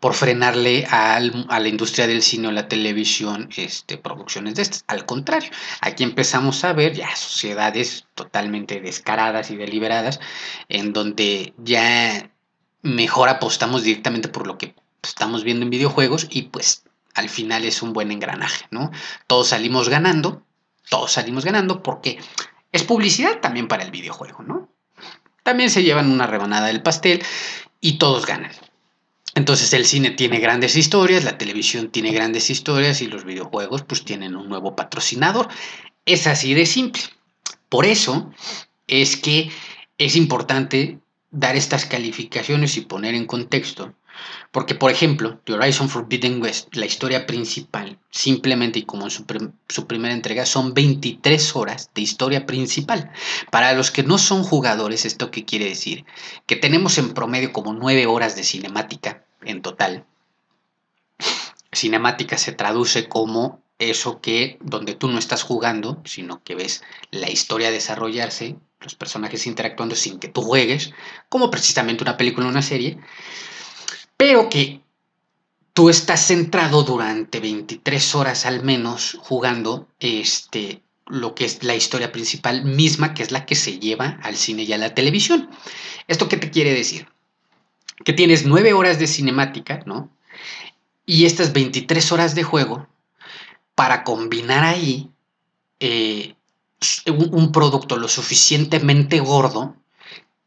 [0.00, 4.84] por frenarle a la industria del cine o la televisión este, producciones de estas.
[4.86, 10.20] Al contrario, aquí empezamos a ver ya sociedades totalmente descaradas y deliberadas,
[10.68, 12.30] en donde ya
[12.82, 17.82] mejor apostamos directamente por lo que estamos viendo en videojuegos y pues al final es
[17.82, 18.90] un buen engranaje, ¿no?
[19.26, 20.46] Todos salimos ganando
[20.88, 22.18] todos salimos ganando porque
[22.72, 24.68] es publicidad también para el videojuego, ¿no?
[25.42, 27.22] También se llevan una rebanada del pastel
[27.80, 28.52] y todos ganan.
[29.36, 34.02] Entonces el cine tiene grandes historias, la televisión tiene grandes historias y los videojuegos pues
[34.02, 35.48] tienen un nuevo patrocinador.
[36.06, 37.02] Es así de simple.
[37.68, 38.32] Por eso
[38.86, 39.50] es que
[39.98, 43.94] es importante dar estas calificaciones y poner en contexto.
[44.52, 49.26] Porque, por ejemplo, The Horizon Forbidden West, la historia principal, simplemente y como en su,
[49.68, 53.10] su, primera entrega, son 23 horas de historia principal.
[53.50, 56.06] Para los que no son jugadores, ¿esto qué quiere decir?
[56.46, 60.04] Que tenemos en promedio como 9 horas de cinemática en total.
[61.72, 67.30] Cinemática se traduce como eso que donde tú no estás jugando, sino que ves la
[67.30, 70.92] historia desarrollarse, los personajes interactuando sin que tú juegues,
[71.28, 72.98] como precisamente una película o una serie,
[74.16, 74.80] pero que
[75.72, 82.10] tú estás centrado durante 23 horas al menos jugando este lo que es la historia
[82.10, 85.48] principal misma, que es la que se lleva al cine y a la televisión.
[86.08, 87.08] ¿Esto qué te quiere decir?
[88.04, 90.10] Que tienes 9 horas de cinemática, ¿no?
[91.04, 92.88] Y estas 23 horas de juego
[93.74, 95.10] para combinar ahí
[95.78, 96.34] eh,
[97.06, 99.76] un, producto lo suficientemente gordo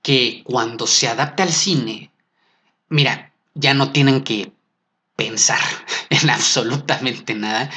[0.01, 2.11] que cuando se adapte al cine,
[2.89, 4.51] mira, ya no tienen que
[5.15, 5.59] pensar
[6.09, 7.69] en absolutamente nada.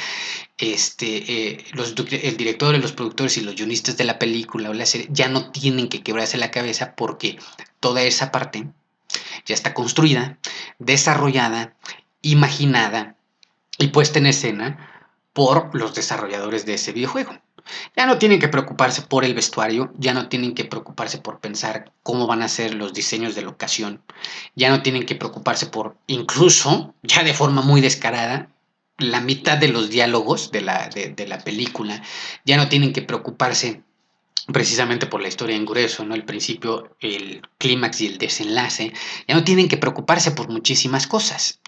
[0.57, 4.85] Este, eh, los, el director, los productores y los guionistas de la película o la
[4.85, 7.37] serie ya no tienen que quebrarse la cabeza porque
[7.79, 8.67] toda esa parte
[9.45, 10.37] ya está construida,
[10.79, 11.75] desarrollada,
[12.21, 13.15] imaginada
[13.77, 14.89] y puesta en escena
[15.33, 17.33] por los desarrolladores de ese videojuego.
[17.95, 21.91] Ya no tienen que preocuparse por el vestuario, ya no tienen que preocuparse por pensar
[22.03, 24.01] cómo van a ser los diseños de locación,
[24.55, 28.49] ya no tienen que preocuparse por, incluso, ya de forma muy descarada,
[28.97, 32.03] la mitad de los diálogos de la, de, la película,
[32.45, 33.81] ya no tienen que preocuparse
[34.51, 36.15] precisamente por la historia en grueso, ¿no?
[36.15, 38.93] El principio, el clímax y el desenlace,
[39.27, 41.59] ya no tienen que preocuparse por muchísimas cosas.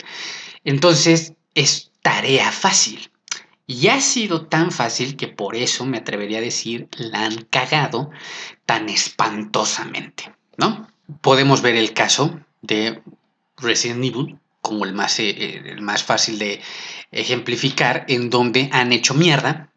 [0.63, 3.09] Entonces, es tarea fácil.
[3.67, 8.11] Y ha sido tan fácil que por eso me atrevería a decir la han cagado
[8.65, 10.87] tan espantosamente, ¿no?
[11.21, 13.01] Podemos ver el caso de
[13.57, 16.61] Resident Evil como el más, eh, el más fácil de
[17.11, 19.71] ejemplificar, en donde han hecho mierda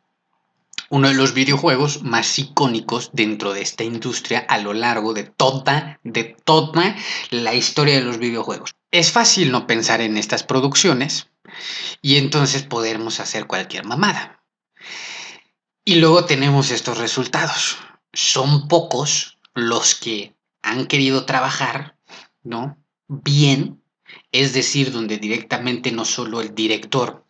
[0.90, 6.00] uno de los videojuegos más icónicos dentro de esta industria a lo largo de toda,
[6.04, 6.96] de toda
[7.30, 8.74] la historia de los videojuegos.
[8.90, 11.28] Es fácil no pensar en estas producciones,
[12.02, 14.42] y entonces podemos hacer cualquier mamada.
[15.84, 17.78] Y luego tenemos estos resultados.
[18.12, 21.96] Son pocos los que han querido trabajar,
[22.42, 22.78] ¿no?
[23.06, 23.82] Bien,
[24.32, 27.24] es decir, donde directamente no solo el director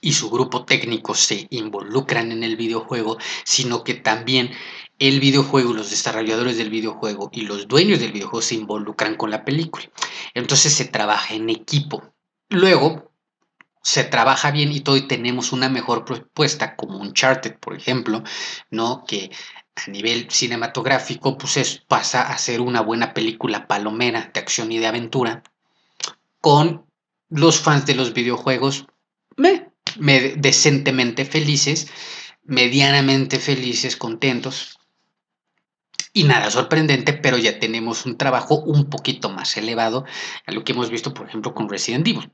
[0.00, 4.50] y su grupo técnico se involucran en el videojuego, sino que también
[4.98, 9.44] el videojuego, los desarrolladores del videojuego y los dueños del videojuego se involucran con la
[9.44, 9.86] película.
[10.34, 12.02] Entonces se trabaja en equipo.
[12.50, 13.10] Luego,
[13.82, 18.22] se trabaja bien y todo y tenemos una mejor propuesta como Uncharted, por ejemplo,
[18.70, 19.04] ¿no?
[19.06, 19.30] Que
[19.76, 24.86] a nivel cinematográfico pues pasa a ser una buena película palomera de acción y de
[24.86, 25.42] aventura
[26.40, 26.86] con
[27.28, 28.86] los fans de los videojuegos
[29.98, 31.88] me, decentemente felices,
[32.44, 34.78] medianamente felices, contentos.
[36.12, 40.04] Y nada sorprendente, pero ya tenemos un trabajo un poquito más elevado
[40.46, 42.30] a lo que hemos visto, por ejemplo, con Resident Evil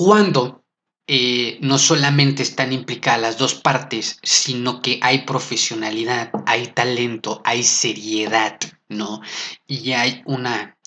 [0.00, 0.64] cuando
[1.06, 7.62] eh, no solamente están implicadas las dos partes, sino que hay profesionalidad, hay talento, hay
[7.64, 9.20] seriedad, ¿no?
[9.66, 10.78] Y hay una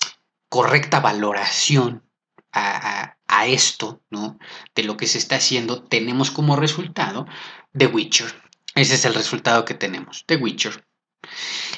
[0.48, 2.02] correcta valoración
[2.52, 4.38] a, esto, ¿no?
[4.74, 7.26] De lo que se está haciendo, tenemos como resultado
[7.76, 8.32] The Witcher.
[8.74, 10.84] Ese es el resultado que tenemos, The Witcher.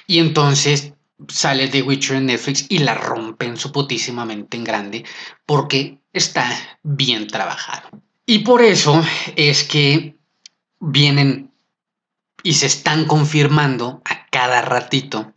[0.06, 0.92] Y entonces
[1.28, 5.04] sale The Witcher en Netflix y la rompen su putísimamente en grande
[5.44, 6.48] porque está
[6.82, 7.90] bien trabajado.
[8.26, 9.02] Y por eso
[9.36, 10.16] es que
[10.80, 11.52] vienen
[12.42, 15.32] y se están confirmando a cada ratito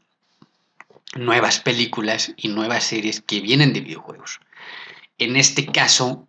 [1.15, 4.39] nuevas películas y nuevas series que vienen de videojuegos.
[5.19, 6.27] En este caso,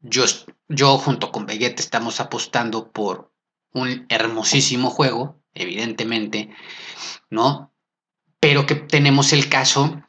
[0.00, 0.24] yo,
[0.68, 3.32] yo junto con Vegeta estamos apostando por
[3.72, 6.50] un hermosísimo juego, evidentemente,
[7.30, 7.72] ¿no?
[8.38, 10.02] Pero que tenemos el caso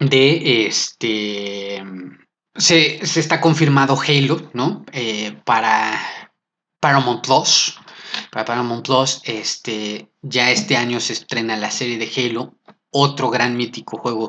[0.00, 1.82] de este
[2.54, 4.84] se, está confirmado Halo, ¿no?
[4.92, 5.98] Eh, para
[6.80, 7.78] Paramount Plus.
[8.30, 12.54] Para Paramount Plus, este, ya este año se estrena la serie de Halo,
[12.92, 14.28] otro gran mítico juego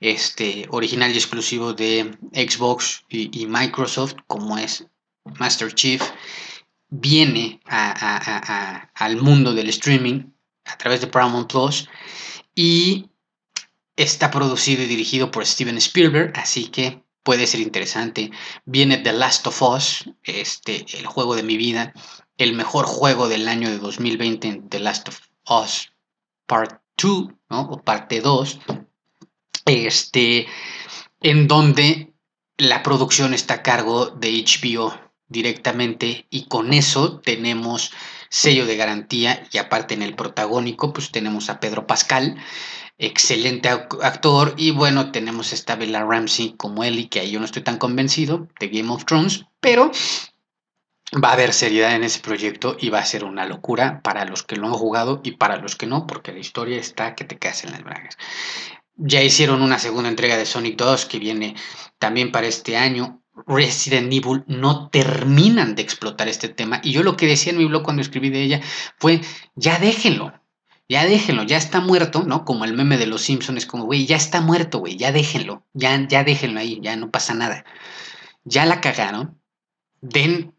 [0.00, 4.86] este, original y exclusivo de Xbox y, Microsoft, como es
[5.24, 6.02] Master Chief,
[6.88, 10.24] viene al mundo del streaming
[10.64, 11.88] a través de Paramount Plus
[12.54, 13.10] y
[13.96, 18.30] está producido y dirigido por Steven Spielberg, así que puede ser interesante.
[18.64, 21.92] Viene The Last of Us, este, el juego de mi vida,
[22.38, 25.92] el mejor juego del año de 2020, The Last of Us
[26.46, 27.60] Part 2, ¿no?
[27.62, 28.60] O parte 2,
[29.66, 30.46] este,
[31.20, 32.12] en donde
[32.56, 34.92] la producción está a cargo de HBO
[35.28, 37.92] directamente y con eso tenemos
[38.30, 42.36] sello de garantía y aparte en el protagónico pues tenemos a Pedro Pascal
[42.98, 47.62] excelente actor y bueno tenemos esta Bella Ramsey como Ellie que ahí yo no estoy
[47.62, 49.90] tan convencido de Game of Thrones pero
[51.22, 54.42] va a haber seriedad en ese proyecto y va a ser una locura para los
[54.42, 57.38] que lo han jugado y para los que no porque la historia está que te
[57.38, 58.18] caes en las bragas
[58.98, 61.54] ya hicieron una segunda entrega de Sonic 2 que viene
[61.98, 63.22] también para este año.
[63.46, 66.80] Resident Evil no terminan de explotar este tema.
[66.82, 68.60] Y yo lo que decía en mi blog cuando escribí de ella
[68.98, 69.20] fue,
[69.54, 70.32] ya déjenlo,
[70.88, 72.44] ya déjenlo, ya está muerto, ¿no?
[72.44, 76.08] Como el meme de los Simpsons, como, güey, ya está muerto, güey, ya déjenlo, ya,
[76.08, 77.64] ya déjenlo ahí, ya no pasa nada.
[78.42, 79.40] Ya la cagaron,
[80.00, 80.57] den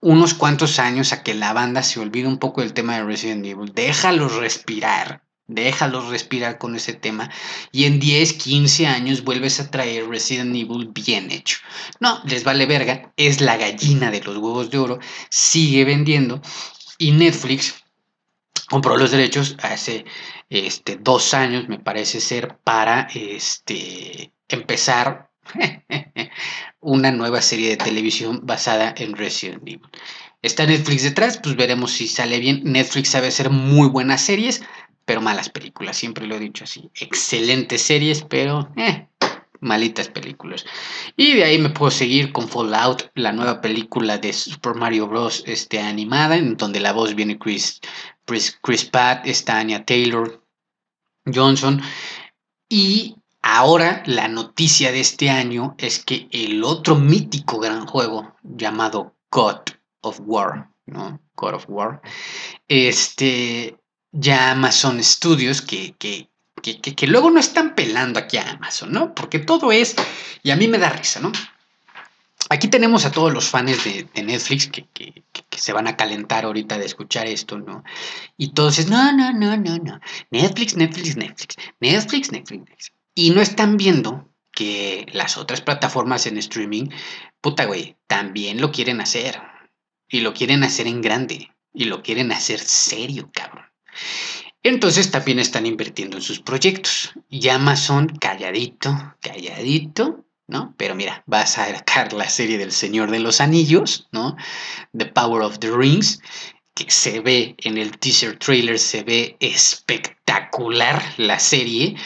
[0.00, 3.44] unos cuantos años a que la banda se olvide un poco del tema de Resident
[3.44, 7.28] Evil, déjalos respirar, Déjalos respirar con ese tema.
[7.72, 11.58] Y en 10, 15 años vuelves a traer Resident Evil bien hecho.
[11.98, 16.40] No, les vale verga, es la gallina de los huevos de oro, sigue vendiendo.
[16.98, 17.82] Y Netflix
[18.68, 20.04] compró los derechos hace
[20.50, 25.29] este, dos años, me parece ser, para este, empezar
[26.80, 29.80] una nueva serie de televisión basada en Resident Evil.
[30.42, 32.62] Está Netflix detrás, pues veremos si sale bien.
[32.64, 34.62] Netflix sabe hacer muy buenas series,
[35.04, 36.90] pero malas películas, siempre lo he dicho así.
[36.94, 39.06] Excelentes series, pero eh,
[39.60, 40.64] malitas películas.
[41.16, 45.44] Y de ahí me puedo seguir con Fallout, la nueva película de Super Mario Bros.
[45.46, 47.80] Este, animada, en donde la voz viene Chris,
[48.24, 50.42] Chris, Chris Pratt, está Anya Taylor
[51.26, 51.82] Johnson.
[52.68, 59.16] Y ahora la noticia de este año es que el otro mítico gran juego llamado
[59.30, 59.60] God
[60.00, 61.20] of War, ¿no?
[61.36, 62.02] God of War,
[62.68, 63.76] este
[64.12, 66.28] ya Amazon Studios, que, que,
[66.62, 69.14] que, luego no están pelando aquí a Amazon, ¿no?
[69.14, 69.94] Porque todo es,
[70.42, 71.32] y a mí me da risa, ¿no?
[72.48, 75.22] Aquí tenemos a todos los fans de, Netflix que, que,
[75.56, 77.84] se van a calentar ahorita de escuchar esto, ¿no?
[78.36, 80.00] Y todos es, no, no, no, no, no.
[80.30, 81.56] Netflix, Netflix, Netflix.
[81.80, 82.99] Netflix, Netflix, Netflix.
[83.14, 86.88] Y no están viendo que las otras plataformas en streaming,
[87.40, 89.40] puta, güey, también lo quieren hacer.
[90.08, 91.50] Y lo quieren hacer en grande.
[91.72, 93.66] Y lo quieren hacer serio, cabrón.
[94.62, 97.12] Entonces también están invirtiendo en sus proyectos.
[97.28, 100.74] Y Amazon, calladito, calladito, ¿no?
[100.76, 104.36] Pero mira, vas a sacar la serie del Señor de los Anillos, ¿no?
[104.96, 106.20] The Power of the Rings,
[106.74, 111.96] que se ve en el teaser trailer, se ve espectacular la serie.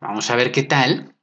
[0.00, 1.14] Vamos a ver qué tal.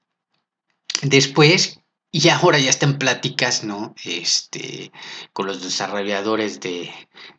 [1.01, 1.79] Después,
[2.11, 3.95] y ahora ya están pláticas, ¿no?
[4.03, 4.91] Este,
[5.33, 6.91] con los desarrolladores de,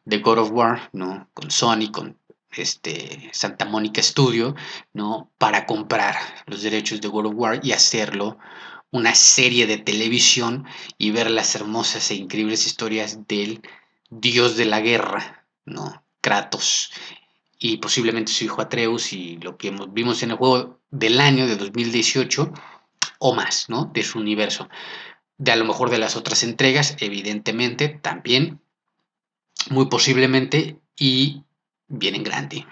[0.05, 1.31] de God of War, ¿no?
[1.35, 2.19] Con Sony, con
[2.51, 4.57] este, Santa Mónica Studio,
[4.93, 5.31] ¿no?
[5.39, 8.39] Para comprar los derechos de World of War y hacerlo
[8.91, 13.63] una serie de televisión y ver las hermosas e increíbles historias del
[14.11, 16.03] dios de la guerra, ¿no?
[16.21, 16.91] Kratos
[17.61, 21.57] y posiblemente su hijo Atreus y lo que vimos en el juego del año de
[21.57, 22.53] 2018
[23.19, 23.91] o más, ¿no?
[23.93, 24.69] De su universo.
[25.37, 28.61] De a lo mejor de las otras entregas, evidentemente, también,
[29.71, 31.43] muy posiblemente, y
[31.87, 32.67] vienen grande.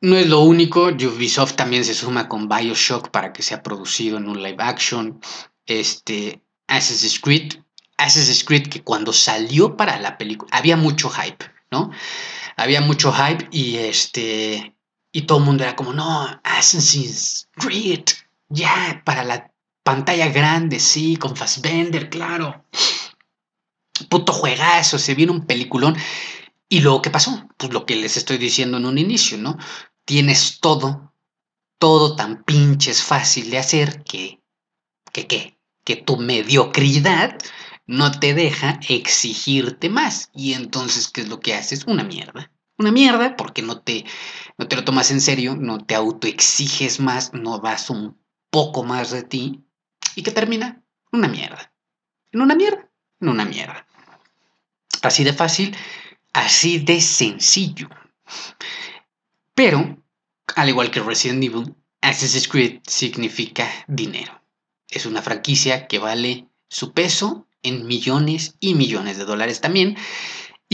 [0.00, 4.28] No es lo único, Ubisoft también se suma con Bioshock para que sea producido en
[4.28, 5.20] un live action.
[5.64, 7.54] Este, Assassin's Creed,
[7.96, 11.90] Assassin's Creed que cuando salió para la película había mucho hype, ¿no?
[12.56, 14.76] Había mucho hype y este
[15.14, 18.02] y todo el mundo era como, "No, Assassin's Creed,
[18.48, 19.52] ya para la
[19.84, 22.64] pantalla grande, sí, con Fassbender, claro."
[24.10, 25.96] Puto juegazo, se viene un peliculón
[26.68, 27.48] y luego, ¿qué pasó?
[27.56, 29.56] Pues lo que les estoy diciendo en un inicio, ¿no?
[30.04, 31.12] Tienes todo,
[31.78, 34.40] todo tan pinches fácil de hacer que,
[35.12, 35.58] que, ¿qué?
[35.84, 37.38] Que tu mediocridad
[37.86, 40.30] no te deja exigirte más.
[40.34, 41.84] Y entonces, ¿qué es lo que haces?
[41.86, 42.50] Una mierda.
[42.78, 44.04] Una mierda porque no te,
[44.58, 48.18] no te lo tomas en serio, no te autoexiges más, no vas un
[48.50, 49.64] poco más de ti.
[50.16, 50.82] ¿Y qué termina?
[51.12, 51.72] Una mierda.
[52.32, 53.86] En una mierda, en una mierda.
[55.02, 55.76] Así de fácil
[56.34, 57.88] Así de sencillo.
[59.54, 60.02] Pero,
[60.56, 64.42] al igual que Resident Evil, Assassin's Creed significa dinero.
[64.88, 69.96] Es una franquicia que vale su peso en millones y millones de dólares también.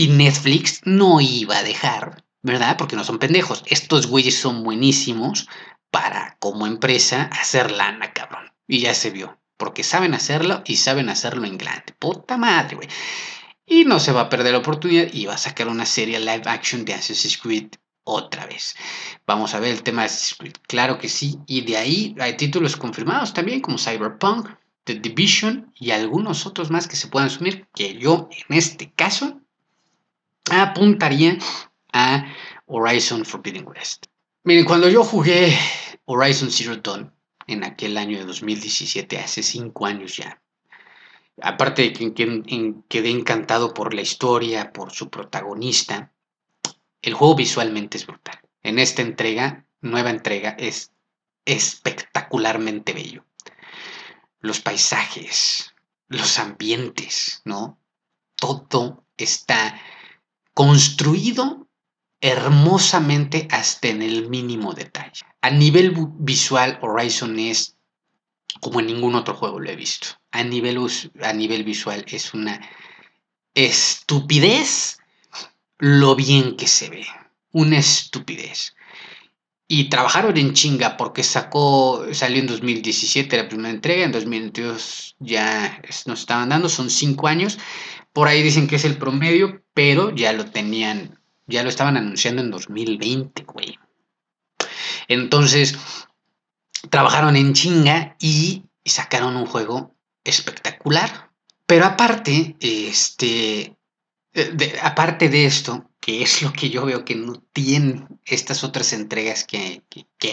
[0.00, 2.78] Y Netflix no iba a dejar, ¿verdad?
[2.78, 3.62] Porque no son pendejos.
[3.66, 5.46] Estos güeyes son buenísimos
[5.90, 8.50] para, como empresa, hacer lana, cabrón.
[8.66, 9.38] Y ya se vio.
[9.58, 11.92] Porque saben hacerlo y saben hacerlo en grande.
[11.98, 12.88] Puta madre, güey.
[13.66, 16.44] Y no se va a perder la oportunidad y va a sacar una serie live
[16.46, 17.68] action de Assassin's Creed
[18.02, 18.76] otra vez.
[19.26, 21.40] Vamos a ver el tema de claro que sí.
[21.46, 24.48] Y de ahí hay títulos confirmados también, como Cyberpunk,
[24.84, 29.42] The Division y algunos otros más que se puedan asumir, que yo en este caso
[30.50, 31.38] apuntaría
[31.92, 32.24] a
[32.66, 34.06] Horizon Forbidden West.
[34.44, 35.56] Miren, cuando yo jugué
[36.04, 37.12] Horizon Zero Dawn
[37.46, 40.40] en aquel año de 2017, hace cinco años ya,
[41.42, 46.12] aparte de que, quedé encantado por la historia, por su protagonista,
[47.02, 48.40] el juego visualmente es brutal.
[48.62, 50.92] En esta entrega, nueva entrega, es
[51.44, 53.24] espectacularmente bello.
[54.40, 55.74] Los paisajes,
[56.08, 57.78] los ambientes, ¿no?
[58.36, 59.80] Todo está
[60.54, 61.68] construido
[62.20, 65.22] hermosamente hasta en el mínimo detalle.
[65.40, 67.76] A nivel visual, Horizon es
[68.60, 70.08] como en ningún otro juego lo he visto.
[70.32, 70.78] A nivel,
[71.22, 72.60] a nivel visual es una
[73.54, 74.98] estupidez
[75.78, 77.06] lo bien que se ve.
[77.52, 78.74] Una estupidez.
[79.66, 85.80] Y trabajaron en chinga porque sacó, salió en 2017 la primera entrega, en 2022 ya
[86.06, 87.58] nos estaban dando, son cinco años.
[88.12, 92.42] Por ahí dicen que es el promedio, pero ya lo tenían, ya lo estaban anunciando
[92.42, 93.78] en 2020, güey.
[95.08, 95.76] Entonces,
[96.88, 99.94] trabajaron en chinga y sacaron un juego
[100.24, 101.30] espectacular.
[101.66, 103.76] Pero aparte, este,
[104.34, 108.92] eh, aparte de esto, que es lo que yo veo que no tienen estas otras
[108.92, 109.82] entregas que,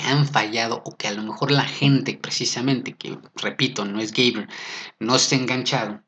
[0.04, 4.48] han fallado o que a lo mejor la gente precisamente, que repito, no es gamer,
[5.00, 6.02] no está enganchado,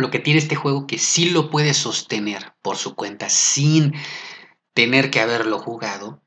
[0.00, 3.94] lo que tiene este juego que sí lo puede sostener por su cuenta sin
[4.72, 6.22] tener que haberlo jugado,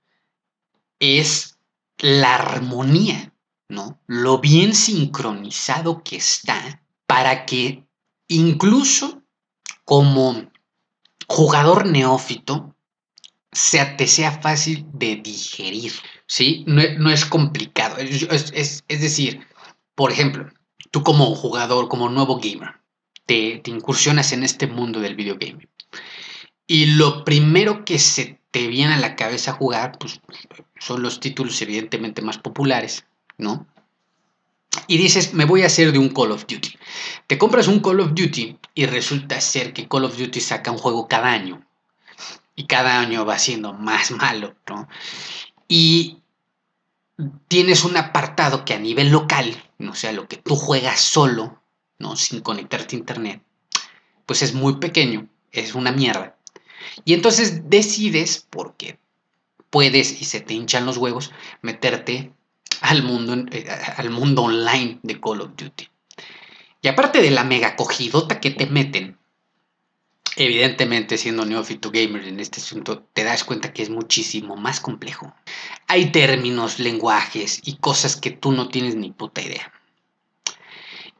[0.99, 1.57] es
[1.97, 3.33] la armonía,
[3.69, 3.99] ¿no?
[4.07, 7.85] Lo bien sincronizado que está para que
[8.27, 9.23] incluso
[9.85, 10.51] como
[11.27, 12.75] jugador neófito
[13.51, 15.93] sea, te sea fácil de digerir,
[16.27, 16.65] ¿sí?
[16.67, 17.97] No, es complicado.
[17.97, 19.45] Es, decir,
[19.95, 20.51] por ejemplo,
[20.91, 22.81] tú como jugador, como nuevo gamer,
[23.25, 25.67] te, te incursionas en este mundo del videogame.
[26.67, 30.21] Y lo primero que se te viene a la cabeza jugar, pues
[30.79, 33.05] son los títulos evidentemente más populares,
[33.37, 33.67] ¿no?
[34.87, 36.77] y dices, me voy a hacer de un Call of Duty.
[37.27, 40.77] Te compras un Call of Duty y resulta ser que Call of Duty saca un
[40.77, 41.65] juego cada año.
[42.55, 44.87] Y cada año va siendo más malo, ¿no?
[45.67, 46.19] Y
[47.47, 51.61] tienes un apartado que a nivel local, o sea, lo que tú juegas solo,
[52.15, 53.41] Sin conectarte a internet,
[54.25, 56.37] pues es muy pequeño, es una mierda.
[57.05, 58.99] Y entonces decides, porque
[59.69, 61.31] puedes y se te hinchan los huevos,
[61.61, 62.31] meterte
[62.81, 65.89] al mundo, eh, al mundo online de Call of Duty.
[66.81, 69.17] Y aparte de la mega cogidota que te meten,
[70.35, 75.33] evidentemente siendo neófito gamer en este asunto, te das cuenta que es muchísimo más complejo.
[75.87, 79.71] Hay términos, lenguajes y cosas que tú no tienes ni puta idea.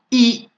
[0.10, 0.50] Y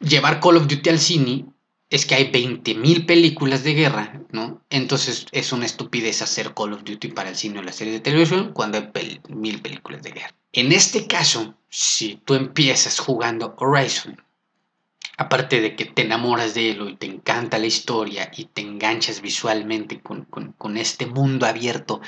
[0.00, 1.46] llevar Call of Duty al cine
[1.88, 4.62] es que hay 20.000 películas de guerra, ¿no?
[4.70, 8.00] Entonces es una estupidez hacer Call of Duty para el cine o la serie de
[8.00, 10.34] televisión cuando hay mil películas de guerra.
[10.52, 14.20] En este caso, si tú empiezas jugando Horizon,
[15.16, 19.20] aparte de que te enamoras de él y te encanta la historia y te enganchas
[19.20, 22.00] visualmente con, con este mundo abierto,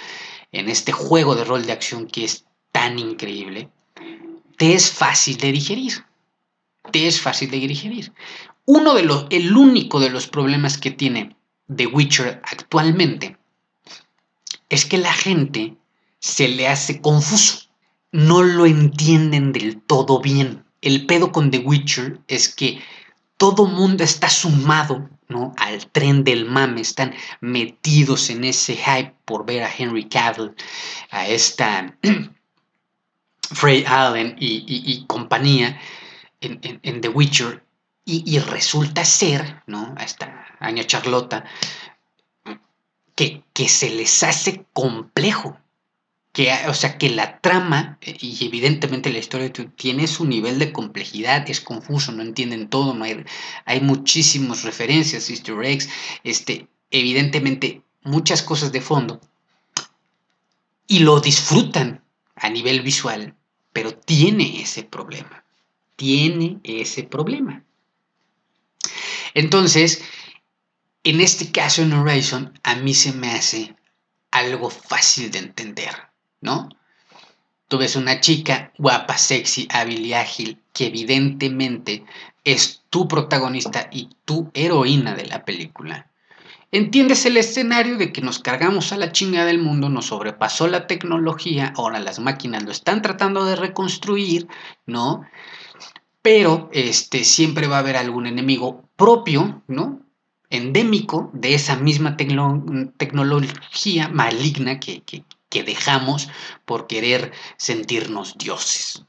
[0.50, 3.70] en este juego de rol de acción que es tan increíble,
[4.56, 6.07] te es fácil de digerir.
[6.90, 8.12] Te es fácil de digerir.
[8.64, 11.36] Uno de los, el único de los problemas que tiene
[11.74, 13.36] The Witcher actualmente
[14.68, 15.76] es que la gente
[16.18, 17.68] se le hace confuso.
[18.12, 20.64] No lo entienden del todo bien.
[20.80, 22.80] El pedo con The Witcher es que
[23.36, 25.54] todo mundo está sumado ¿no?
[25.56, 30.54] al tren del mame, están metidos en ese hype por ver a Henry Cavill,
[31.10, 31.96] a esta
[33.52, 35.80] Frey Allen y, compañía
[36.40, 37.62] en The Witcher
[38.10, 39.94] y, resulta ser, ¿no?
[39.98, 41.44] A esta Aña Charlota,
[43.14, 45.58] que, que se les hace complejo.
[46.32, 50.72] Que, o sea, que la trama, eh, y evidentemente la historia tiene su nivel de
[50.72, 53.24] complejidad, es confuso, no entienden todo, hay,
[53.66, 55.88] hay muchísimas referencias, easter eggs,
[56.24, 59.20] este, evidentemente muchas cosas de fondo,
[60.86, 62.04] y lo disfrutan
[62.36, 63.34] a nivel visual,
[63.72, 65.44] pero tiene ese problema,
[65.98, 67.64] tiene ese problema.
[69.34, 70.00] Entonces,
[71.02, 73.74] en este caso en Horizon, a mí se me hace
[74.30, 75.90] algo fácil de entender,
[76.40, 76.68] ¿no?
[77.66, 82.04] Tú ves una chica guapa, sexy, hábil y ágil, que evidentemente
[82.44, 86.06] es tu protagonista y tu heroína de la película.
[86.70, 90.86] entiendes el escenario de que nos cargamos a la chingada del mundo, nos sobrepasó la
[90.86, 94.46] tecnología, ahora las máquinas lo están tratando de reconstruir,
[94.86, 95.26] ¿no?
[96.22, 100.00] Pero este, siempre va a haber algún enemigo propio, ¿no?
[100.50, 106.28] Endémico de esa misma tecnología maligna que, que dejamos
[106.64, 109.04] por querer sentirnos dioses.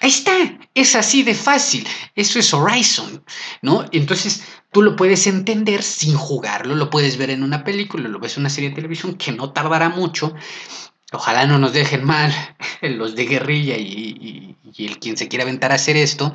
[0.00, 0.32] Ahí está,
[0.74, 1.86] es así de fácil.
[2.14, 3.24] Eso es Horizon,
[3.62, 3.84] ¿no?
[3.90, 8.36] Entonces tú lo puedes entender sin jugarlo, lo puedes ver en una película, lo ves
[8.36, 10.34] en una serie de televisión que no tardará mucho.
[11.12, 12.32] Ojalá no nos dejen mal
[12.82, 16.32] los de guerrilla y, el quien se quiera aventar a hacer esto,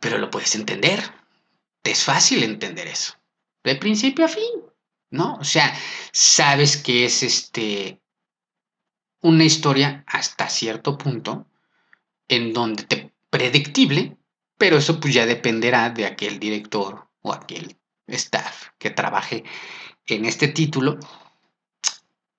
[0.00, 1.00] pero lo puedes entender.
[1.84, 3.14] Es fácil entender eso,
[3.62, 4.50] de principio a fin,
[5.10, 5.34] ¿no?
[5.34, 5.72] O sea,
[6.10, 8.00] sabes que es este
[9.20, 11.46] una historia hasta cierto punto
[12.28, 14.16] en donde te predictible,
[14.58, 17.76] pero eso pues ya dependerá de aquel director o aquel
[18.08, 19.44] staff que trabaje
[20.06, 20.98] en este título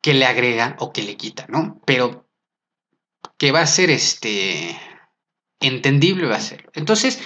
[0.08, 1.82] que le agrega o que le quita, ¿no?
[1.86, 2.26] Pero
[3.38, 4.80] que va a ser este
[5.60, 6.70] entendible va a ser.
[6.76, 7.20] Entonces,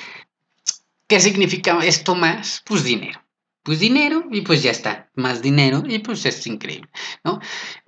[1.06, 2.64] ¿qué significa esto más?
[2.66, 3.24] Pues dinero.
[3.62, 6.90] Pues dinero y pues ya está, más dinero y pues es increíble,
[7.24, 7.40] ¿no?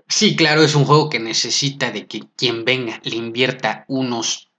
[0.07, 4.51] Sí, claro, es un juego que necesita de que quien venga le invierta unos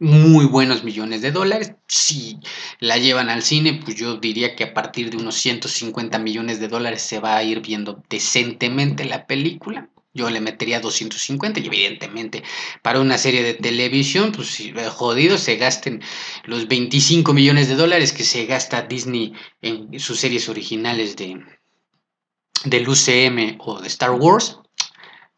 [0.00, 1.74] muy buenos millones de dólares.
[1.86, 2.38] Si
[2.80, 6.68] la llevan al cine, pues yo diría que a partir de unos 150 millones de
[6.68, 9.90] dólares se va a ir viendo decentemente la película.
[10.12, 12.42] Yo le metería 250 y evidentemente
[12.82, 16.02] para una serie de televisión, pues jodido se gasten
[16.44, 21.44] los 25 millones de dólares que se gasta Disney en sus series originales de
[22.64, 24.58] del UCM o de Star Wars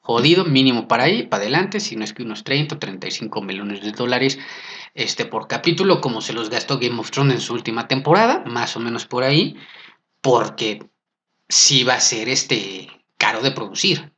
[0.03, 3.83] jodido, mínimo para ahí, para adelante, si no es que unos 30 o 35 millones
[3.83, 4.39] de dólares
[4.95, 8.77] este, por capítulo, como se los gastó Game of Thrones en su última temporada, más
[8.77, 9.57] o menos por ahí,
[10.21, 10.91] porque
[11.49, 14.13] sí va a ser este caro de producir.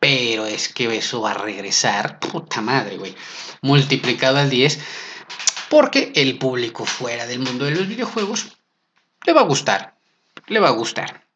[0.00, 3.14] Pero es que eso va a regresar, puta madre, güey,
[3.62, 4.80] multiplicado al 10,
[5.70, 8.56] porque el público fuera del mundo de los videojuegos
[9.26, 9.96] le va a gustar,
[10.48, 11.27] le va a gustar.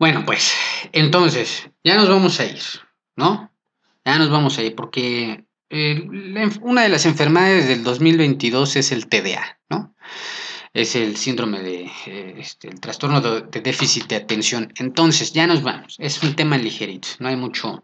[0.00, 0.54] Bueno, pues
[0.92, 2.62] entonces ya nos vamos a ir,
[3.16, 3.52] ¿no?
[4.02, 6.08] Ya nos vamos a ir porque eh,
[6.62, 9.94] una de las enfermedades del 2022 es el TDA, ¿no?
[10.72, 14.72] Es el síndrome de, eh, este, el trastorno de, déficit de atención.
[14.78, 15.96] Entonces, ya nos vamos.
[15.98, 17.08] Es un tema ligerito.
[17.18, 17.82] No hay mucho,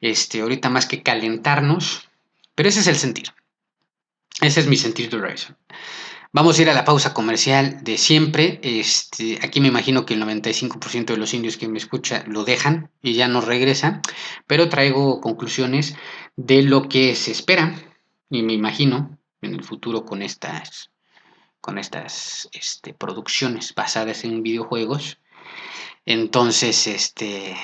[0.00, 2.08] este, ahorita más que calentarnos.
[2.54, 3.34] Pero ese es el sentir.
[4.40, 5.56] Ese es mi sentir de Horizon.
[6.34, 8.58] Vamos a ir a la pausa comercial de siempre.
[8.62, 12.90] Este, aquí me imagino que el 95% de los indios que me escuchan lo dejan
[13.02, 14.00] y ya no regresan,
[14.46, 15.94] pero traigo conclusiones
[16.36, 17.74] de lo que se espera
[18.30, 20.90] y me imagino en el futuro con estas,
[21.60, 25.18] con estas este, producciones basadas en videojuegos.
[26.06, 27.54] Entonces, este,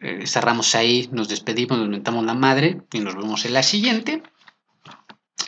[0.00, 4.22] eh, cerramos ahí, nos despedimos, nos mentamos la madre y nos vemos en la siguiente.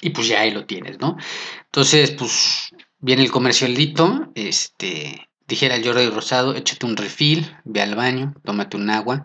[0.01, 1.16] Y pues ya ahí lo tienes, ¿no?
[1.64, 8.34] Entonces, pues viene el comercialito, este, dijera Jordi Rosado, échate un refil, ve al baño,
[8.45, 9.24] tómate un agua,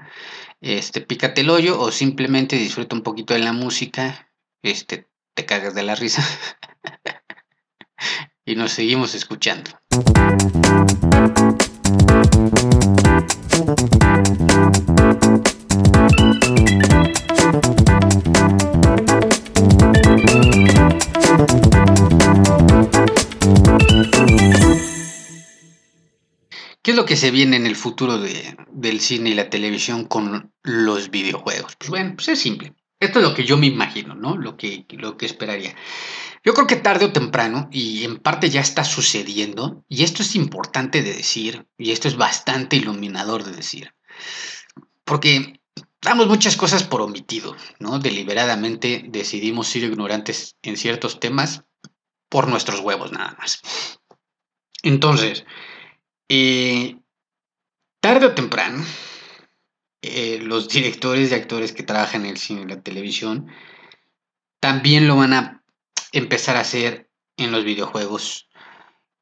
[0.61, 4.29] este, pícate el hoyo o simplemente disfruta un poquito de la música,
[4.61, 6.23] este, te cagas de la risa
[8.45, 9.71] y nos seguimos escuchando.
[27.01, 31.75] Lo que se viene en el futuro del cine y la televisión con los videojuegos?
[31.75, 32.75] Pues bueno, pues es simple.
[32.99, 34.37] Esto es lo que yo me imagino, ¿no?
[34.37, 35.75] Lo que, lo que esperaría.
[36.43, 40.35] Yo creo que tarde o temprano, y en parte ya está sucediendo, y esto es
[40.35, 43.95] importante de decir, y esto es bastante iluminador de decir,
[45.03, 45.59] porque
[46.03, 47.97] damos muchas cosas por omitido, ¿no?
[47.97, 51.63] Deliberadamente decidimos ser ignorantes en ciertos temas
[52.29, 53.63] por nuestros huevos nada más.
[54.83, 55.45] Entonces,
[56.33, 56.97] eh,
[57.99, 58.85] tarde o temprano,
[60.01, 63.51] eh, los directores y actores que trabajan en el cine y la televisión
[64.61, 65.65] también lo van a
[66.13, 68.47] empezar a hacer en los videojuegos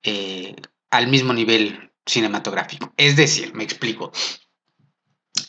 [0.03, 0.55] eh,
[0.91, 2.93] al mismo nivel cinematográfico.
[2.95, 4.11] Es decir, me explico.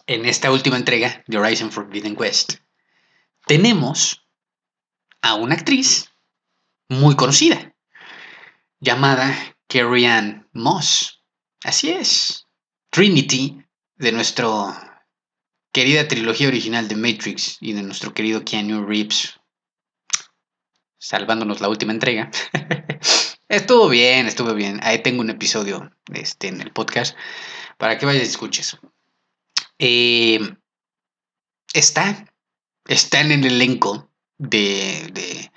[0.07, 2.55] En esta última entrega de Horizon Forbidden West,
[3.47, 4.27] tenemos
[5.21, 6.11] a una actriz
[6.89, 7.77] muy conocida
[8.81, 9.37] llamada
[9.69, 11.20] Carrie Ann Moss.
[11.65, 12.47] Así es.
[12.91, 13.63] Trinity,
[13.97, 15.07] de nuestra
[15.73, 19.39] querida trilogía original de Matrix y de nuestro querido Keanu Reeves,
[20.99, 22.31] salvándonos la última entrega.
[23.49, 24.79] Estuvo bien, estuvo bien.
[24.83, 27.17] Ahí tengo un episodio este, en el podcast
[27.79, 28.79] para que vayas y escuches.
[29.79, 30.39] Eh,
[31.73, 32.33] está,
[32.87, 34.09] están en el elenco
[34.39, 35.51] de, de,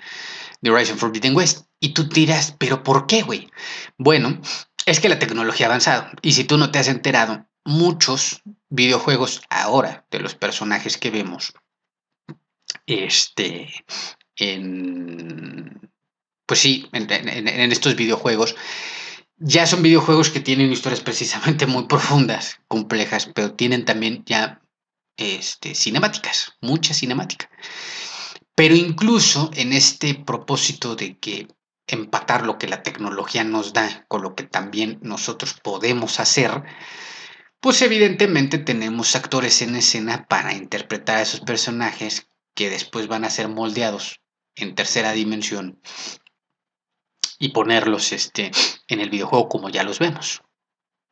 [0.60, 1.68] de Horizon Forbidden West.
[1.78, 3.48] Y tú dirás, ¿pero por qué, güey?
[3.96, 4.40] Bueno,
[4.86, 6.10] es que la tecnología ha avanzado.
[6.22, 11.54] Y si tú no te has enterado, muchos videojuegos ahora de los personajes que vemos,
[12.86, 13.72] este,
[14.36, 15.90] en,
[16.46, 18.54] pues sí, en, estos videojuegos,
[19.38, 24.60] ya son videojuegos que tienen historias precisamente muy profundas, complejas, pero tienen también ya
[25.16, 27.50] este, cinemáticas, mucha cinemática.
[28.54, 31.48] Pero incluso en este propósito de que
[31.86, 36.62] empatar lo que la tecnología nos da con lo que también nosotros podemos hacer,
[37.60, 43.30] pues evidentemente tenemos actores en escena para interpretar a esos personajes que después van a
[43.30, 44.20] ser moldeados
[44.54, 45.80] en tercera dimensión
[47.38, 48.50] y ponerlos este,
[48.88, 50.42] en el videojuego como ya los vemos.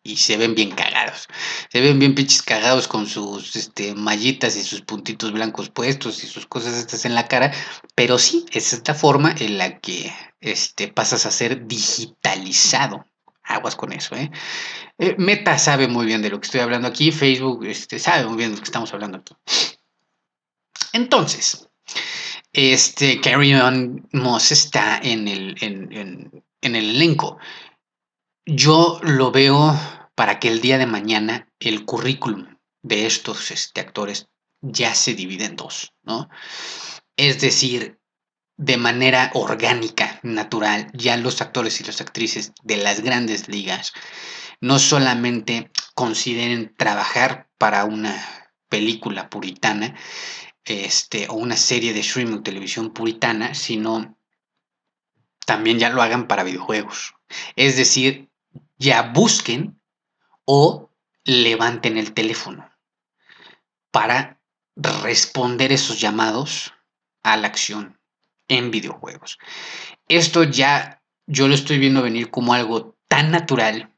[0.04, 1.28] Y se ven bien cagados.
[1.70, 6.26] Se ven bien pinches cagados con sus este, mallitas y sus puntitos blancos puestos y
[6.26, 7.52] sus cosas estas en la cara.
[7.94, 13.06] Pero sí, es esta forma en la que este, pasas a ser digitalizado.
[13.44, 14.30] Aguas con eso, ¿eh?
[14.98, 15.14] ¿eh?
[15.18, 17.12] Meta sabe muy bien de lo que estoy hablando aquí.
[17.12, 19.34] Facebook este, sabe muy bien de lo que estamos hablando aquí.
[20.92, 21.68] Entonces,
[22.52, 27.38] este, Carrie On Moss está en el, en, el elenco.
[28.44, 29.74] Yo lo veo
[30.14, 34.28] para que el día de mañana el currículum de estos este, actores
[34.60, 36.28] ya se divide en dos, ¿no?
[37.16, 37.98] Es decir,
[38.56, 43.92] de manera orgánica, natural, ya los actores y las actrices de las grandes ligas
[44.60, 48.14] no solamente consideren trabajar para una
[48.68, 49.96] película puritana,
[50.64, 54.16] este, o una serie de streaming televisión puritana, sino
[55.44, 57.14] también ya lo hagan para videojuegos.
[57.56, 58.30] Es decir,
[58.78, 59.81] ya busquen
[60.44, 60.90] o
[61.24, 62.70] levanten el teléfono
[63.90, 64.40] para
[64.74, 66.72] responder esos llamados
[67.22, 68.00] a la acción
[68.48, 69.38] en videojuegos.
[70.08, 73.94] Esto ya yo lo estoy viendo venir como algo tan natural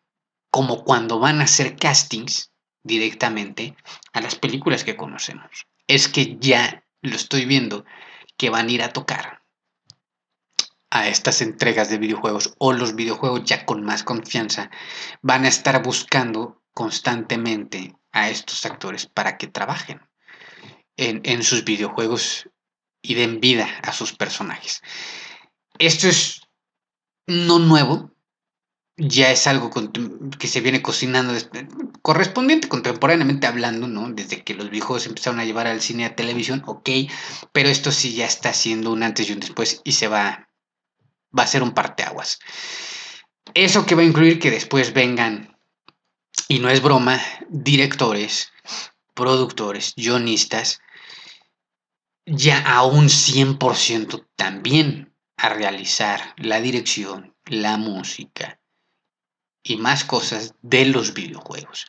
[0.51, 3.76] como cuando van a hacer castings directamente
[4.12, 7.84] a las películas que conocemos es que ya lo estoy viendo
[8.36, 9.42] que van a ir a tocar
[10.95, 14.70] a estas entregas de videojuegos o los videojuegos ya con más confianza
[15.22, 20.01] van a estar buscando constantemente a estos actores para que trabajen
[20.97, 22.49] en, en sus videojuegos
[23.03, 24.82] y den vida a sus personajes.
[25.78, 26.42] Esto es
[27.26, 28.12] no nuevo,
[28.97, 29.70] ya es algo
[30.38, 31.34] que se viene cocinando
[32.03, 34.11] correspondiente contemporáneamente hablando, ¿no?
[34.11, 36.88] Desde que los viejos empezaron a llevar al cine a televisión, ok,
[37.53, 40.49] pero esto sí ya está siendo un antes y un después y se va,
[41.37, 42.39] va a ser un parteaguas.
[43.55, 45.59] Eso que va a incluir que después vengan,
[46.49, 48.53] y no es broma, directores,
[49.14, 50.80] productores, guionistas,
[52.26, 58.61] ya a un 100% también a realizar la dirección, la música,
[59.62, 61.87] y más cosas de los videojuegos.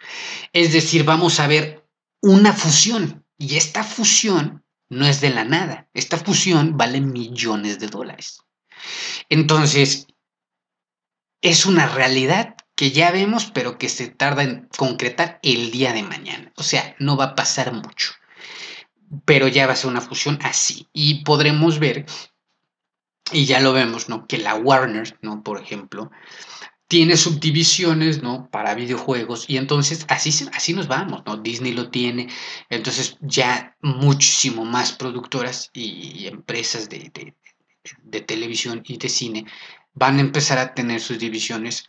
[0.54, 1.88] Es decir, vamos a ver
[2.22, 5.90] una fusión y esta fusión no es de la nada.
[5.94, 8.42] Esta fusión vale millones de dólares.
[9.30, 10.08] Entonces,
[11.42, 16.04] es una realidad que ya vemos, pero que se tarda en concretar el día de
[16.04, 16.52] mañana.
[16.58, 18.14] O sea, no va a pasar mucho.
[19.26, 20.90] Pero ya va a ser una fusión así.
[20.92, 22.06] Y podremos ver,
[23.32, 24.28] y ya lo vemos, ¿no?
[24.28, 25.44] Que la Warner, ¿no?
[25.44, 26.12] Por ejemplo,
[26.88, 28.50] tiene subdivisiones, ¿no?
[28.50, 31.38] Para videojuegos y entonces así, así nos vamos, ¿no?
[31.38, 32.30] Disney lo tiene,
[32.70, 37.36] entonces ya muchísimo más productoras y, empresas de, de,
[38.22, 39.46] televisión y de cine
[39.94, 41.88] van a empezar a tener sus divisiones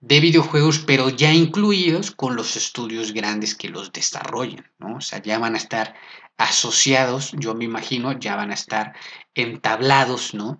[0.00, 4.96] de videojuegos, pero ya incluidos con los estudios grandes que los desarrollan, ¿no?
[4.96, 5.94] O sea, ya van a estar
[6.36, 8.94] asociados, yo me imagino, ya van a estar
[9.34, 10.58] entablados, ¿no?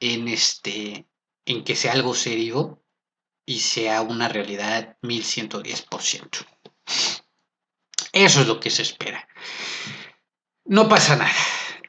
[0.00, 1.06] En este,
[1.46, 2.82] en que sea algo serio
[3.46, 6.46] y sea una realidad 1110%.
[8.12, 9.26] Eso es lo que se espera.
[10.64, 11.32] No pasa nada.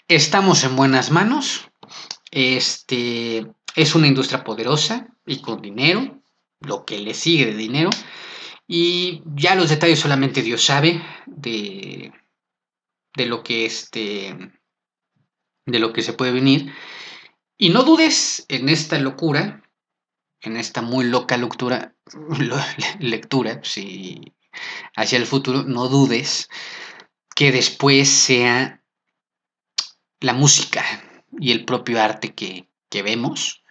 [0.08, 1.70] Estamos en buenas manos.
[2.32, 6.22] Este es una industria poderosa y con dinero,
[6.60, 7.90] lo que le sigue de dinero.
[8.68, 12.12] Y ya los detalles solamente Dios sabe de,
[13.16, 14.36] de lo que este
[15.68, 16.72] de lo que se puede venir.
[17.58, 19.66] Y no dudes en esta locura
[20.46, 21.96] en esta muy loca lectura,
[23.00, 24.34] lectura si
[24.96, 26.50] hacia el futuro, no dudes
[27.36, 28.82] que después sea
[30.22, 30.84] la música
[31.40, 33.64] y el propio arte que, que vemos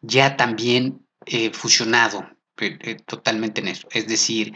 [0.00, 2.28] ya también eh, fusionado
[2.58, 3.88] eh, eh, totalmente en eso.
[3.90, 4.54] Es decir,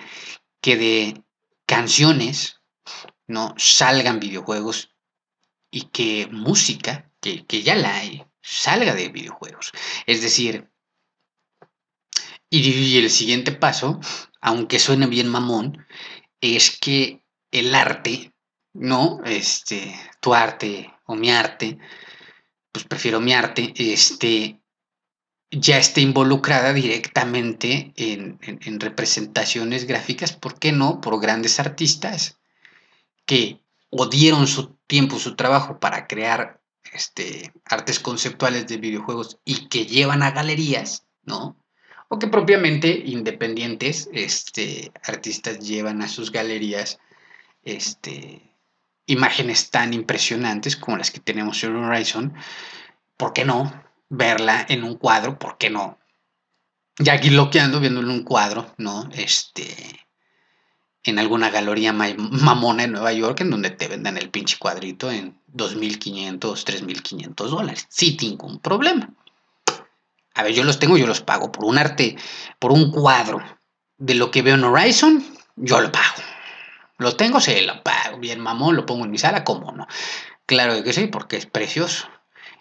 [0.60, 1.22] que de
[1.66, 2.60] canciones
[3.26, 4.94] no salgan videojuegos
[5.70, 9.72] y que música, que, que ya la hay, salga de videojuegos.
[10.06, 10.70] Es decir,
[12.50, 13.98] y, el siguiente paso,
[14.40, 15.86] aunque suene bien mamón,
[16.40, 18.32] es que el arte,
[18.72, 19.20] ¿no?
[19.24, 21.78] Este, tu arte o mi arte,
[22.74, 24.60] pues prefiero mi arte, este,
[25.48, 31.00] ya esté involucrada directamente en, en, representaciones gráficas, ¿por qué no?
[31.00, 32.40] Por grandes artistas
[33.26, 33.60] que
[33.90, 36.60] o dieron su tiempo, su trabajo para crear
[36.92, 41.56] este, artes conceptuales de videojuegos y que llevan a galerías, ¿no?
[42.08, 46.98] O que propiamente independientes este, artistas llevan a sus galerías
[47.62, 48.53] este,
[49.06, 52.34] imágenes tan impresionantes como las que tenemos en Horizon.
[53.16, 53.84] ¿Por qué no?
[54.08, 55.98] Verla en un cuadro, ¿por qué no?
[56.98, 59.08] Ya aquí loqueando, viéndolo en un cuadro, ¿no?
[59.12, 60.04] Este,
[61.02, 65.38] en alguna galería mamona en Nueva York en donde te vendan el pinche cuadrito en
[65.52, 67.86] 2.500, 3.500 dólares.
[67.90, 69.12] Sí, un problema.
[70.34, 72.16] A ver, yo los tengo, yo los pago por un arte,
[72.58, 73.40] por un cuadro
[73.98, 75.24] de lo que veo en Horizon,
[75.56, 76.33] yo lo pago.
[76.98, 78.18] Lo tengo, sí, lo pago.
[78.18, 79.86] Bien mamón, lo pongo en mi sala, ¿cómo no?
[80.46, 82.08] Claro que sí, porque es precioso.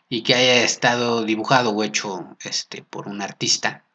[0.10, 3.86] Y que haya estado dibujado o hecho este, por un artista.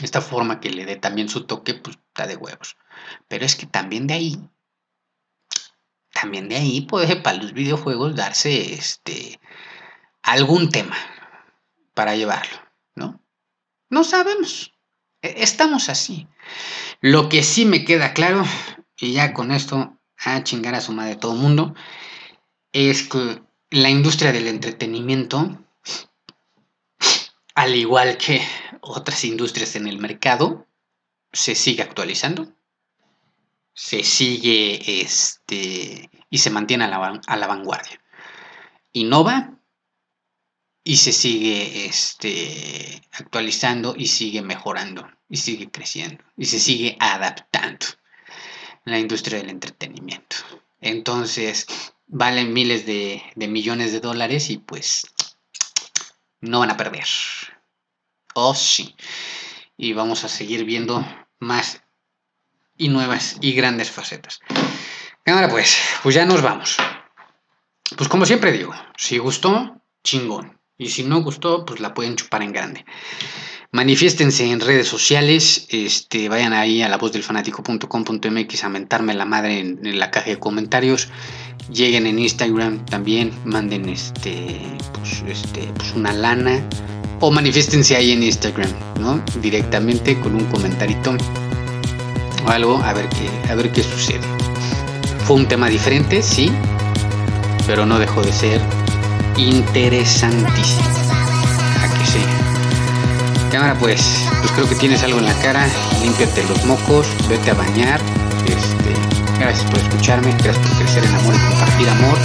[0.00, 2.76] Esta forma que le dé también su toque, pues está de huevos.
[3.28, 4.50] Pero es que también de ahí,
[6.12, 9.40] también de ahí puede para los videojuegos darse este,
[10.22, 10.96] algún tema
[11.94, 12.58] para llevarlo,
[12.94, 13.20] ¿no?
[13.90, 14.72] No sabemos.
[15.20, 16.26] E, estamos así.
[17.00, 18.44] Lo que sí me queda claro,
[19.02, 21.74] y ya con esto a chingar a su madre todo el mundo,
[22.70, 25.58] es que la industria del entretenimiento,
[27.56, 28.40] al igual que
[28.80, 30.68] otras industrias en el mercado,
[31.32, 32.54] se sigue actualizando,
[33.74, 38.00] se sigue este, y se mantiene a la, a la vanguardia.
[38.92, 39.58] Innova
[40.84, 47.86] y se sigue este, actualizando y sigue mejorando y sigue creciendo y se sigue adaptando
[48.84, 50.36] la industria del entretenimiento.
[50.80, 51.66] Entonces,
[52.06, 55.06] valen miles de, de millones de dólares y pues
[56.40, 57.06] no van a perder.
[58.34, 58.94] Oh, sí.
[59.76, 61.04] Y vamos a seguir viendo
[61.38, 61.82] más
[62.76, 64.40] y nuevas y grandes facetas.
[65.26, 66.76] Ahora pues, pues ya nos vamos.
[67.96, 70.58] Pues como siempre digo, si gustó, chingón.
[70.78, 72.84] Y si no gustó, pues la pueden chupar en grande.
[73.74, 79.24] Manifiéstense en redes sociales, este, vayan ahí a la voz del fanático.com.mx a mentarme la
[79.24, 81.08] madre en, la caja de comentarios.
[81.70, 84.60] Lleguen en Instagram también, manden este,
[84.92, 86.68] pues, este, pues una lana.
[87.20, 88.70] O manifiéstense ahí en Instagram,
[89.00, 89.24] ¿no?
[89.40, 91.16] Directamente con un comentarito
[92.44, 94.20] o algo, a ver qué, a ver qué sucede.
[95.26, 96.50] Fue un tema diferente, sí,
[97.66, 98.81] pero no dejó de ser
[99.36, 100.82] interesantísimo.
[101.82, 102.20] A que sí.
[103.50, 105.66] Cámara, pues, pues creo que tienes algo en la cara.
[106.02, 108.00] Límpiate los mocos, vete a bañar.
[108.46, 112.18] Este, gracias por escucharme, gracias por crecer en amor y compartir amor.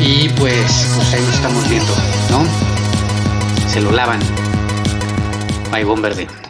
[0.00, 1.92] Y pues, pues ahí nos estamos viendo,
[2.30, 2.44] ¿no?
[3.68, 4.20] Se lo lavan.
[5.72, 6.45] Bye, Bomberde.